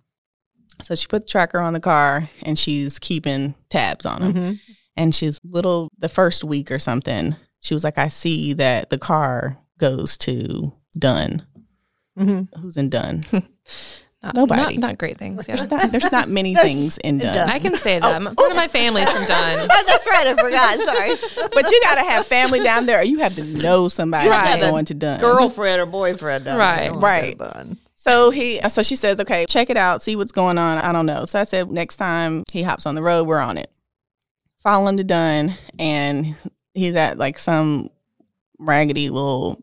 [0.83, 4.33] So she put the tracker on the car and she's keeping tabs on him.
[4.35, 4.53] Mm-hmm.
[4.97, 8.99] And she's little, the first week or something, she was like, I see that the
[8.99, 11.45] car goes to Dunn.
[12.19, 12.61] Mm-hmm.
[12.61, 13.25] Who's in Dunn?
[14.23, 14.63] Not, Nobody.
[14.79, 15.47] Not, not great things.
[15.49, 15.55] Yeah.
[15.55, 17.35] There's not, there's not many things in Dunn.
[17.35, 17.49] Dunn.
[17.51, 18.21] I can say that.
[18.21, 18.25] Oh.
[18.25, 19.69] One of my family's from Dunn.
[19.71, 20.27] Oh, that's right.
[20.27, 20.79] I forgot.
[20.81, 21.49] Sorry.
[21.55, 24.59] But you gotta have family down there, or you have to know somebody Right.
[24.61, 25.21] going to Dunn.
[25.21, 26.47] Girlfriend or boyfriend.
[26.47, 26.95] down Right, there.
[26.95, 27.39] Right.
[27.39, 27.79] get done.
[27.95, 30.79] So he, so she says, okay, check it out, see what's going on.
[30.79, 31.25] I don't know.
[31.25, 33.71] So I said, next time he hops on the road, we're on it.
[34.63, 36.35] Follow him to Dunn, and
[36.75, 37.89] he's at like some
[38.59, 39.63] raggedy little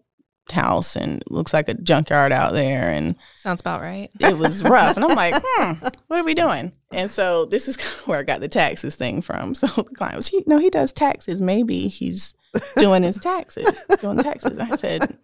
[0.51, 4.09] house and looks like a junkyard out there and Sounds about right.
[4.19, 5.73] it was rough and i'm like hmm
[6.07, 9.55] what are we doing and so this is where i got the taxes thing from
[9.55, 12.33] so the client was he, no he does taxes maybe he's
[12.77, 13.67] doing his taxes
[14.01, 15.17] doing taxes i said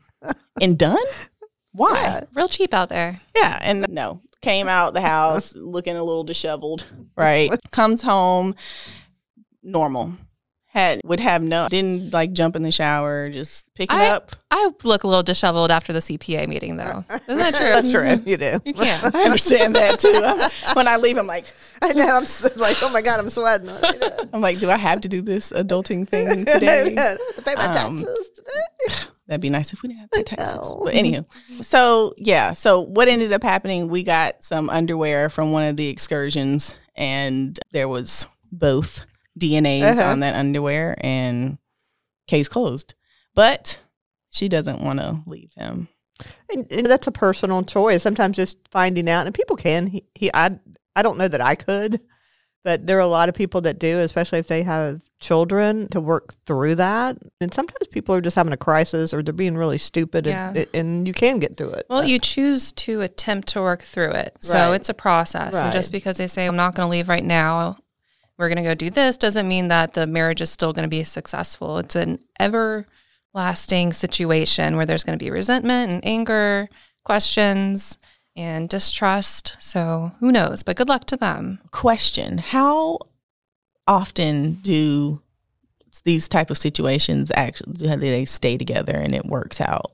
[0.61, 0.97] and Dunn
[1.73, 2.21] why Yeah.
[2.33, 3.21] Real cheap out there.
[3.35, 6.85] yeah, and no, came out the house looking a little disheveled.
[7.15, 8.55] Right, comes home
[9.63, 10.13] normal.
[10.73, 14.31] Had would have no didn't like jump in the shower, just pick it I- up.
[14.49, 17.03] I look a little disheveled after the CPA meeting, though.
[17.27, 17.67] Isn't that true?
[17.67, 18.23] That's true.
[18.25, 18.59] You do.
[18.65, 19.13] You can't.
[19.13, 20.07] I understand that too.
[20.23, 21.45] I'm- when I leave, I'm like,
[21.81, 22.15] I know.
[22.15, 23.69] I'm s- like, oh my god, I'm sweating.
[24.33, 26.95] I'm like, do I have to do this adulting thing today?
[26.97, 29.07] I to pay my Um, taxes today.
[29.27, 30.55] That'd be nice if we didn't have to pay taxes.
[30.57, 30.81] know.
[30.85, 31.25] But anywho,
[31.65, 33.89] so yeah, so what ended up happening?
[33.89, 39.05] We got some underwear from one of the excursions, and there was both
[39.39, 40.11] DNAs Uh-huh.
[40.11, 41.57] on that underwear, and
[42.27, 42.95] case closed.
[43.35, 43.79] But
[44.29, 45.87] she doesn't want to leave him.
[46.53, 48.03] And, and that's a personal choice.
[48.03, 49.87] Sometimes just finding out, and people can.
[49.87, 50.59] He, he, I,
[50.95, 51.99] I don't know that I could,
[52.63, 55.99] but there are a lot of people that do, especially if they have children, to
[55.99, 57.17] work through that.
[57.39, 60.65] And sometimes people are just having a crisis, or they're being really stupid, and, Yeah.
[60.79, 61.87] and you can get through it.
[61.89, 64.37] Well, But- you choose to attempt to work through it.
[64.41, 64.75] So Right.
[64.75, 65.55] it's a process.
[65.55, 67.77] And just because they say, I'm not going to leave right now,
[68.41, 70.89] we're going to go do this, doesn't mean that the marriage is still going to
[70.89, 71.77] be successful.
[71.77, 76.67] It's an everlasting situation where there's going to be resentment and anger,
[77.05, 77.97] questions,
[78.35, 79.55] and distrust.
[79.59, 80.63] So who knows?
[80.63, 81.59] But good luck to them.
[81.71, 82.97] Question: How
[83.87, 85.21] often do
[86.03, 89.91] these type of situations actually do they stay together and it works out?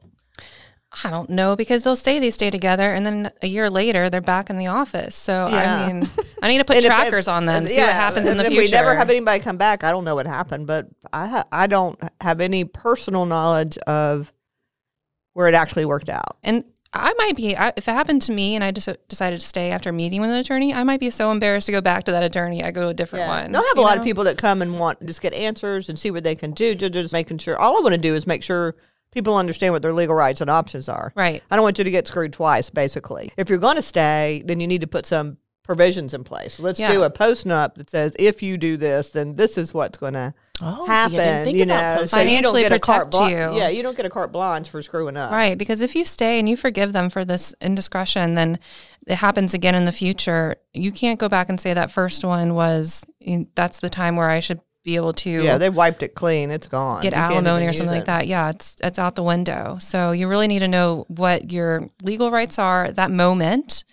[1.04, 4.22] I don't know because they'll say they stay together and then a year later they're
[4.22, 5.16] back in the office.
[5.16, 5.86] So Yeah.
[5.86, 6.04] I mean,
[6.42, 8.50] I need to put trackers if- on them, and- see what happens in the if
[8.50, 8.62] future.
[8.64, 11.68] we never have anybody come back, I don't know what happened, but I ha- I
[11.68, 14.32] don't have any personal knowledge of
[15.34, 16.38] where it actually worked out.
[16.44, 19.46] And I might be, I, if it happened to me and I just decided to
[19.46, 22.12] stay after meeting with an attorney, I might be so embarrassed to go back to
[22.12, 22.64] that attorney.
[22.64, 23.52] I go to a different one.
[23.52, 24.02] They'll have a you lot know?
[24.02, 26.74] of people that come and want just get answers and see what they can do.
[26.74, 27.58] Just making sure.
[27.60, 28.76] All I want to do is make sure
[29.18, 31.12] people understand what their legal rights and options are.
[31.16, 31.42] Right.
[31.52, 32.70] I don't want you to get screwed twice.
[32.70, 36.60] Basically, if you're going to stay, then you need to put some provisions in place.
[36.62, 36.94] Let's Yeah.
[36.94, 40.14] do a post nup that says if you do this, then this is what's going
[40.14, 41.54] to Oh, happen.
[41.54, 43.54] you know, so you don't Financially get a carte protect blanche.
[43.54, 43.60] you.
[43.60, 45.32] Yeah, you don't get a carte blanche for screwing up.
[45.32, 45.58] Right.
[45.58, 48.60] Because if you stay and you forgive them for this indiscretion, then
[49.06, 50.56] it happens again in the future.
[50.74, 54.30] You can't go back and say that first one was, you- that's the time where
[54.30, 56.50] I should be able to Yeah, they wiped it clean.
[56.50, 57.02] It's gone.
[57.02, 58.26] get You alimony or something like that.
[58.26, 59.78] Yeah, it's it's out the window.
[59.80, 63.84] So you really need to know what your legal rights are at that moment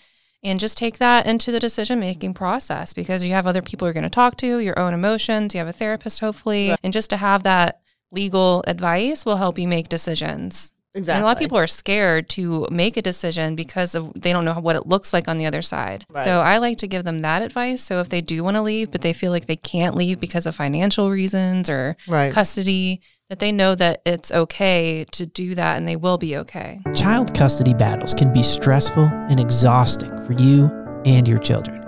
[0.44, 3.92] and just take that into the decision making process because you have other people you're
[3.92, 7.16] going to talk to, your own emotions, you have a therapist hopefully, and just to
[7.16, 7.80] have that
[8.12, 10.72] legal advice will help you make decisions.
[10.96, 11.18] Exactly.
[11.18, 14.44] And a lot of people are scared to make a decision because of they don't
[14.44, 16.07] know what it looks like on the other side.
[16.09, 16.24] Right.
[16.24, 17.83] So I like to give them that advice.
[17.83, 20.46] So if they do want to leave, but they feel like they can't leave because
[20.46, 22.33] of financial reasons or Right.
[22.33, 26.80] custody, that they know that it's okay to do that and they will be okay.
[26.94, 30.66] Child custody battles can be stressful and exhausting for you
[31.04, 31.80] and your children.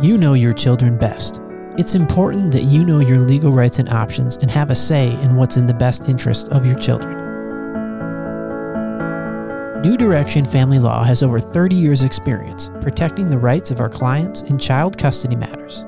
[0.00, 1.42] You know your children best.
[1.76, 5.34] It's important that you know your legal rights and options and have a say in
[5.36, 7.17] what's in the best interest of your children.
[9.82, 14.42] New Direction Family Law has over 30 years' experience protecting the rights of our clients
[14.42, 15.84] in child custody matters.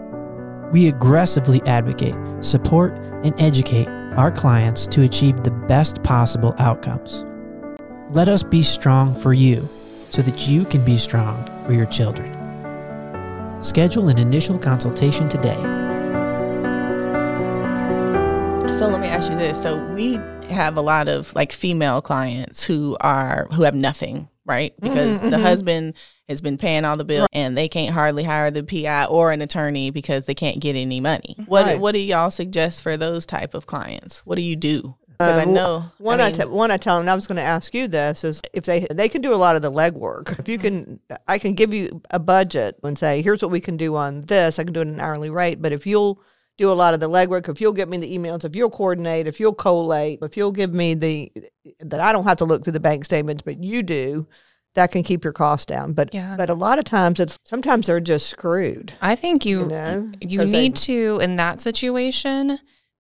[0.70, 2.92] We aggressively advocate, support,
[3.24, 7.24] and educate our clients to achieve the best possible outcomes.
[8.10, 9.68] Let us be strong for you
[10.08, 12.32] so that you can be strong for your children.
[13.60, 15.60] Schedule an initial consultation today.
[18.72, 19.60] So let me ask you this.
[19.60, 24.74] So we have a lot of like female clients who are who have nothing, right?
[24.76, 25.42] Mm-hmm, because the mm-hmm.
[25.42, 25.94] husband
[26.28, 29.42] has been paying all the bills and they can't hardly hire the PI or an
[29.42, 31.36] attorney because they can't get any money.
[31.46, 31.80] What Right.
[31.80, 34.20] what do y'all suggest for those type of clients?
[34.20, 34.94] What do you do?
[35.18, 37.14] Uh, because I know One I I, mean, te- one I tell them, and I
[37.14, 39.62] was going to ask you this is if they they can do a lot of
[39.62, 40.38] the legwork.
[40.38, 40.94] If you mm-hmm.
[41.08, 44.22] can, I can give you a budget and say, here's what we can do on
[44.22, 44.58] this.
[44.58, 46.22] I can do it an hourly rate, but if you'll
[46.60, 49.26] do a lot of the legwork, if you'll get me the emails, if you'll coordinate,
[49.26, 51.32] if you'll collate, if you'll give me the
[51.80, 54.28] that I don't have to look through the bank statements, but you do,
[54.74, 55.94] that can keep your costs down.
[55.94, 56.34] But Yeah.
[56.36, 58.92] but a lot of times it's sometimes they're just screwed.
[59.00, 62.58] I think you You know, you 'Cause they- need to in that situation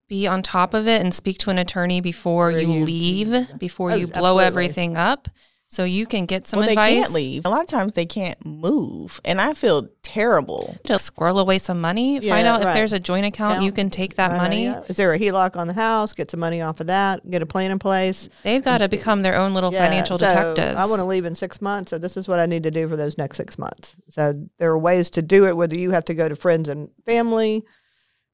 [0.08, 3.60] be on top of it and speak to an attorney before Before you, you- leave,
[3.60, 4.46] before Oh, you blow absolutely.
[4.46, 5.28] everything up
[5.72, 6.94] So you can get some well, they advice.
[6.96, 7.46] can't leave.
[7.46, 10.76] A lot of times they can't move, and I feel terrible.
[10.84, 12.18] Just squirrel away some money.
[12.18, 14.64] Yeah, find out if there's a joint account, you can take that I know, money.
[14.64, 14.82] yeah.
[14.90, 16.14] Is there a HELOC on the house?
[16.14, 17.30] Get some money off of that.
[17.30, 18.30] Get a plan in place.
[18.42, 20.76] They've got to become their own little Yeah, financial so detectives.
[20.76, 22.88] I want to leave in six months, so this is what I need to do
[22.88, 23.96] for those next six months.
[24.10, 25.56] So there are ways to do it.
[25.56, 27.64] Whether you have to go to friends and family,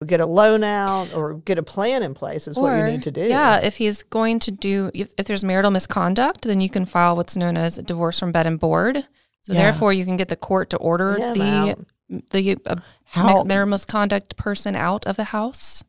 [0.02, 3.04] or get a loan out, or get a plan in place is what you need
[3.04, 3.22] to do.
[3.26, 7.16] Yeah, if he's going to do, if, if there's marital misconduct, then you can file
[7.16, 9.08] what's known as a divorce from bed and board.
[9.44, 9.62] So Yeah.
[9.64, 11.86] therefore, you can get the court to order Yeah, the
[12.32, 15.84] the uh, How marital misconduct person out of the house.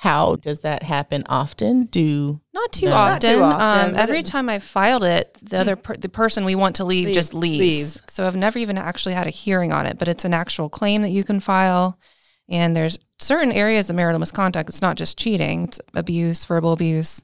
[0.00, 1.84] how does that happen often?
[1.86, 2.92] Do Not too No.
[2.92, 3.42] Not too often.
[3.62, 6.76] often, Um, every it- time I filed it, the other per- the person we want
[6.76, 7.60] to leave Leave- just leaves.
[7.60, 8.02] leaves.
[8.08, 11.00] So I've never even actually had a hearing on it, but it's an actual claim
[11.02, 11.98] that you can file.
[12.48, 14.68] And there's certain areas of marital misconduct.
[14.68, 17.22] It's not just cheating; it's abuse, verbal abuse,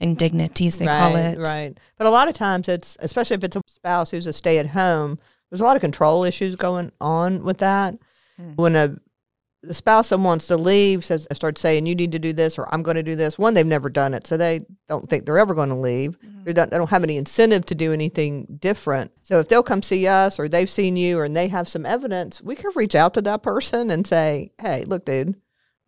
[0.00, 1.38] indignities they right, call it.
[1.38, 1.76] Right.
[1.98, 4.68] But a lot of times it's, especially if it's a spouse who's a stay at
[4.68, 5.18] home,
[5.50, 7.96] there's a lot of control issues going on with that.
[8.36, 8.52] Hmm.
[8.54, 8.96] When a
[9.62, 12.72] the spouse that wants to leave says starts saying you need to do this or
[12.72, 13.38] I'm going to do this.
[13.38, 16.18] One, they've never done it, so they don't think they're ever going to leave.
[16.18, 16.44] Mm-hmm.
[16.44, 19.12] They don't, they don't have any incentive to do anything different.
[19.22, 22.40] So if they'll come see us or they've seen you and they have some evidence,
[22.40, 25.36] we can reach out to that person and say, "Hey, look, dude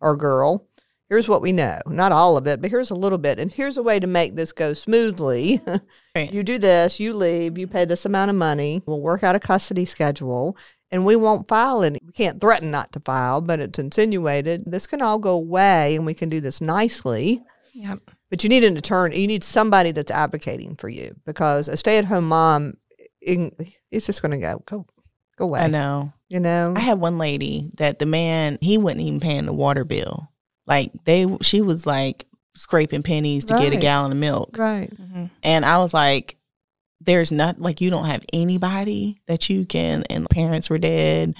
[0.03, 0.67] or girl,
[1.13, 1.77] here's what we know.
[1.85, 3.37] Not all of it, but here's a little bit.
[3.37, 5.61] And here's a way to make this go smoothly.
[6.15, 6.31] Right.
[6.31, 8.83] you do this, you leave, you pay this amount of money.
[8.85, 10.55] We'll work out a custody schedule
[10.91, 11.97] and we won't file any.
[12.05, 14.63] We can't threaten not to file, but it's insinuated.
[14.67, 17.41] This can all go away and we can do this nicely.
[17.73, 17.97] Yep.
[18.29, 19.19] But you need an attorney.
[19.19, 22.73] You need somebody that's advocating for you because a stay at home mom,
[23.19, 24.85] it- it's just going to go, go,
[25.37, 25.61] go away.
[25.61, 26.13] I know.
[26.29, 26.75] You know?
[26.77, 30.29] I had one lady that the man he wasn't even paying the water bill.
[30.65, 34.91] Like they, she was like scraping pennies to get a gallon of milk, right.
[34.93, 36.37] hmm and I was like,
[37.01, 41.35] "There's not like you don't have anybody that you can." And parents were dead.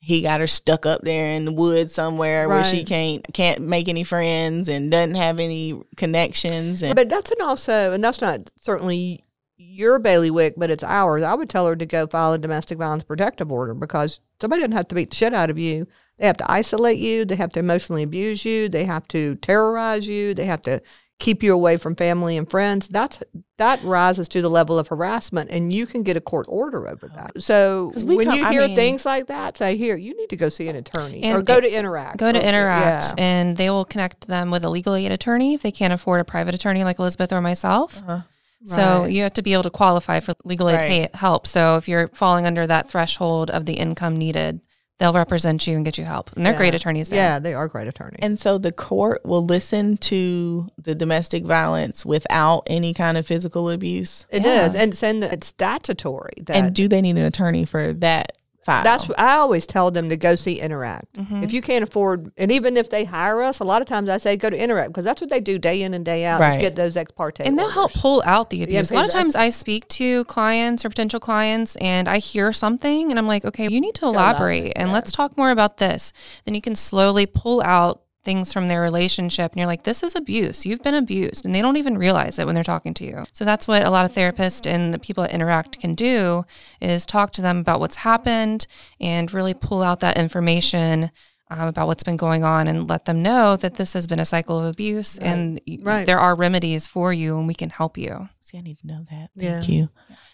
[0.00, 3.88] He got her stuck up there in the woods somewhere where she can't can't make
[3.88, 6.82] any friends and doesn't have any connections.
[6.82, 9.24] And But that's an also, and that's not certainly
[9.56, 11.22] your bailiwick, but it's ours.
[11.22, 14.76] I would tell her to go file a domestic violence protective order because somebody doesn't
[14.76, 15.86] have to beat the shit out of you.
[16.18, 17.24] They have to isolate you.
[17.24, 18.68] They have to emotionally abuse you.
[18.68, 20.34] They have to terrorize you.
[20.34, 20.80] They have to
[21.20, 22.88] keep you away from family and friends.
[22.88, 23.20] That's
[23.58, 27.08] that rises to the level of harassment, and you can get a court order over
[27.14, 27.40] that.
[27.40, 30.48] So when you I hear mean- things like that, say here, you need to go
[30.48, 32.16] see an attorney or go to Interact.
[32.18, 33.24] Go to or- Interact, Yeah.
[33.24, 36.24] and they will connect them with a legal aid attorney if they can't afford a
[36.24, 38.02] private attorney like Elizabeth or myself.
[38.06, 38.20] Uh-huh.
[38.64, 39.12] So Right.
[39.12, 40.88] you have to be able to qualify for legal aid Right.
[40.88, 41.46] pay help.
[41.46, 44.60] So if you're falling under that threshold of the income needed,
[44.98, 46.30] they'll represent you and get you help.
[46.36, 46.58] And they're Yeah.
[46.58, 47.18] great attorneys there.
[47.18, 48.20] Yeah, they are great attorneys.
[48.20, 53.70] And so the court will listen to the domestic violence without any kind of physical
[53.70, 54.26] abuse.
[54.30, 54.66] It Yeah.
[54.66, 56.34] is, and it's, and it's statutory.
[56.42, 58.32] That and do they need an attorney for that
[58.64, 58.84] file?
[58.84, 61.12] that's I always tell them to go see Interact.
[61.14, 61.42] Mm-hmm.
[61.42, 64.18] If you can't afford, and even if they hire us, a lot of times I
[64.18, 66.40] say go to Interact because that's what they do day in and day out.
[66.40, 66.60] Right.
[66.60, 67.44] Get those ex parte.
[67.44, 68.90] And they'll help pull out the abuse.
[68.90, 73.10] a lot of times I speak to clients or potential clients and I hear something
[73.10, 74.94] and I'm like, okay, you need to elaborate, elaborate and yeah.
[74.94, 76.12] let's talk more about this.
[76.44, 80.14] Then you can slowly pull out things from their relationship and you're like, this is
[80.14, 80.64] abuse.
[80.66, 81.44] You've been abused.
[81.44, 83.24] And they don't even realize it when they're talking to you.
[83.32, 86.44] So that's what a lot of therapists and the people that interact can do
[86.80, 88.66] is talk to them about what's happened
[89.00, 91.10] and really pull out that information.
[91.50, 94.24] Um, about what's been going on and let them know that this has been a
[94.24, 96.06] cycle of abuse and Right.
[96.06, 98.30] there are remedies for you and we can help you.
[98.40, 99.28] See, I need to know that.
[99.36, 99.60] Yeah.
[99.60, 99.90] Thank you.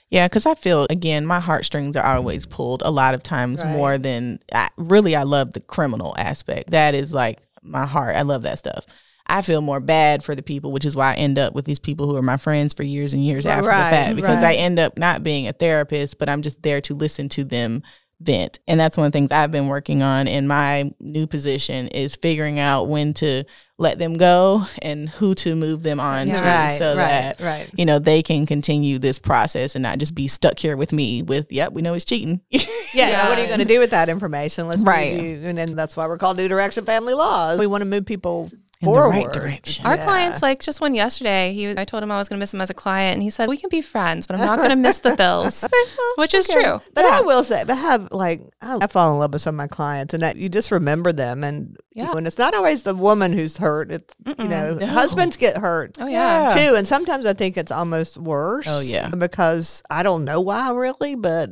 [0.09, 3.73] Yeah, because I feel again, my heartstrings are always pulled a lot of times Right.
[3.77, 5.17] more than I, really.
[5.17, 6.71] I love the criminal aspect.
[6.71, 8.17] That is like my heart.
[8.17, 8.87] I love that stuff.
[9.27, 11.79] I feel more bad for the people, which is why I end up with these
[11.79, 14.57] people who are my friends for years and years after Right, the fact because right.
[14.59, 17.83] I end up not being a therapist, but I'm just there to listen to them
[18.21, 18.59] vent.
[18.69, 22.17] And that's one of the things I've been working on in my new position is
[22.17, 23.45] figuring out when to
[23.79, 26.35] let them go and who to move them on Yeah.
[26.35, 27.71] to Right, so right, that right.
[27.75, 31.23] you know they can continue this process and not just be stuck here with me
[31.23, 33.29] with yep we know he's cheating Yeah, Yeah.
[33.31, 34.69] What are you going to do with that information?
[34.69, 35.15] Let's Right.
[35.15, 37.59] you, and then that's why we're called New Direction Family Laws.
[37.59, 39.11] We want to move people In the forward.
[39.11, 39.85] right direction.
[39.87, 40.05] Our Yeah.
[40.05, 42.61] clients, like just one yesterday, he I told him I was going to miss him
[42.61, 44.77] as a client, and he said we can be friends, but I'm not going to
[44.77, 45.65] miss the bills,
[46.17, 46.81] which is true.
[46.95, 49.59] But I will say, but have like I, I fall in love with some of
[49.59, 52.13] my clients, and that you just remember them, and Yeah.
[52.17, 53.91] and it's not always the woman who's hurt.
[53.93, 54.87] It's you know, No.
[54.87, 55.99] husbands get hurt.
[56.01, 56.75] Oh yeah, too.
[56.75, 58.67] And sometimes I think it's almost worse.
[58.69, 59.09] Oh, yeah.
[59.11, 61.51] Because I don't know why really, but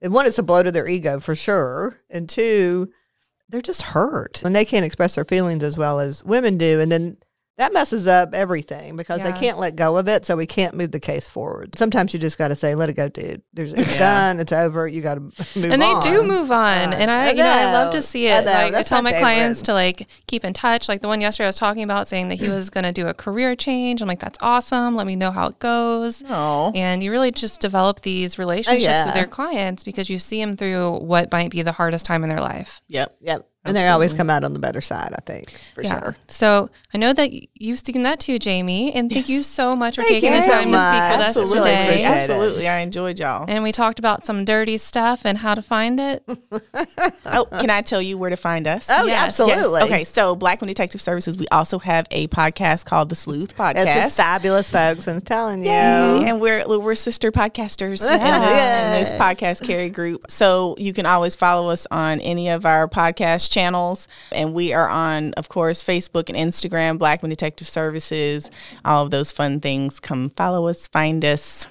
[0.00, 1.98] and one, it's a blow to their ego for sure.
[2.08, 2.90] And two,
[3.48, 4.42] they're just hurt.
[4.44, 6.80] And they can't express their feelings as well as women do.
[6.80, 7.16] And then
[7.58, 9.30] that messes up everything because Yeah.
[9.32, 11.76] they can't let go of it, so we can't move the case forward.
[11.76, 13.42] Sometimes you just got to say, "Let it go, dude.
[13.52, 13.98] There's it's Yeah.
[13.98, 14.40] done.
[14.40, 14.88] It's over.
[14.88, 15.20] You got to
[15.58, 18.00] move." and they do move on, Uh, and I, I you know, I love to
[18.02, 18.44] see it.
[18.44, 18.50] know.
[18.52, 20.88] Like I tell my my clients to like keep in touch.
[20.88, 23.06] Like the one yesterday I was talking about, saying that he was going to do
[23.08, 24.00] a career change.
[24.02, 24.94] I'm like, that's awesome.
[24.96, 26.22] Let me know how it goes.
[26.28, 29.06] Oh, And you really just develop these relationships yeah.
[29.06, 32.28] with your clients because you see them through what might be the hardest time in
[32.30, 32.80] their life.
[32.88, 33.16] yep.
[33.20, 33.46] Yep.
[33.68, 36.00] And they always come out on the better side, I think, for yeah.
[36.00, 36.16] sure.
[36.28, 38.92] So I know that you've seen that too, Jamie.
[38.92, 41.18] And thank you so much for Thank taking you the so time to speak with
[41.18, 41.36] much.
[41.36, 41.84] us today.
[41.84, 42.06] appreciate it.
[42.06, 43.44] Absolutely, I enjoyed y'all.
[43.48, 46.22] And we talked about some dirty stuff and how to find it.
[47.30, 48.88] Oh, can I tell you where to find us?
[48.90, 49.38] Oh, Yes.
[49.38, 49.80] absolutely.
[49.80, 49.90] Yes.
[49.90, 53.86] Okay, so Blackman Detective Services, we also have a podcast called the Sleuth Podcast.
[53.86, 55.06] It's just fabulous, folks.
[55.06, 55.68] I'm telling you.
[55.68, 56.24] Yay.
[56.28, 60.30] And we're we're sister podcasters in, this, in this podcast carry group.
[60.30, 63.57] So you can always follow us on any of our podcast channels.
[64.32, 68.50] And we are on, of course, Facebook and Instagram, Blackman Detective Services,
[68.84, 70.00] all of those fun things.
[70.00, 71.68] Come follow us, find us,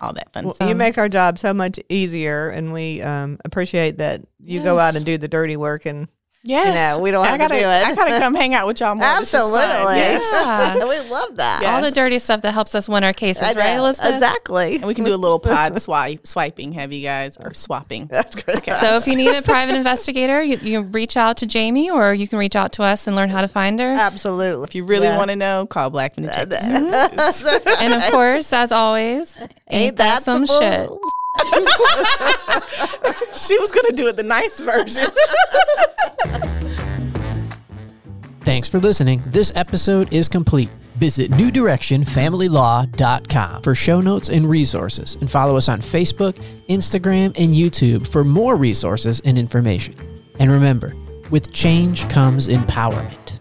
[0.00, 0.68] all that fun Well, stuff.
[0.68, 4.96] you make our job so much easier, and we um, appreciate that you go out
[4.96, 6.08] and do the dirty work and
[6.46, 6.96] Yes.
[6.96, 7.64] know, we don't have to gotta, do it.
[7.66, 9.04] I gotta come hang out with y'all more.
[9.18, 9.68] This is fun.
[9.70, 9.96] Absolutely.
[9.96, 10.46] Yes.
[10.46, 10.88] Yeah.
[10.88, 11.60] we love that.
[11.62, 11.74] Yeah.
[11.74, 13.76] All the dirty stuff that helps us win our cases, right.
[13.76, 14.14] Elizabeth?
[14.14, 14.76] Exactly.
[14.76, 18.06] And we can do a little pod swipe, swiping, have you guys, or swapping.
[18.10, 18.64] That's great.
[18.64, 22.28] So if you need a private investigator, you, you reach out to Jamie or you
[22.28, 23.92] can reach out to us and learn how to find her.
[23.92, 24.64] Absolutely.
[24.64, 25.18] If you really Yeah.
[25.18, 27.66] want to know, call Blackman Detective Services.
[27.78, 29.36] and of course, as always,
[29.68, 30.90] ain't, that, some some shit?
[33.36, 35.10] she was gonna do it the nice version.
[38.40, 39.22] Thanks for listening.
[39.26, 40.68] This episode is complete.
[40.94, 48.08] Visit newdirectionfamilylaw.com for show notes and resources, and follow us on Facebook, Instagram, and YouTube
[48.08, 49.94] for more resources and information.
[50.38, 50.94] And remember,
[51.30, 53.35] with change comes empowerment.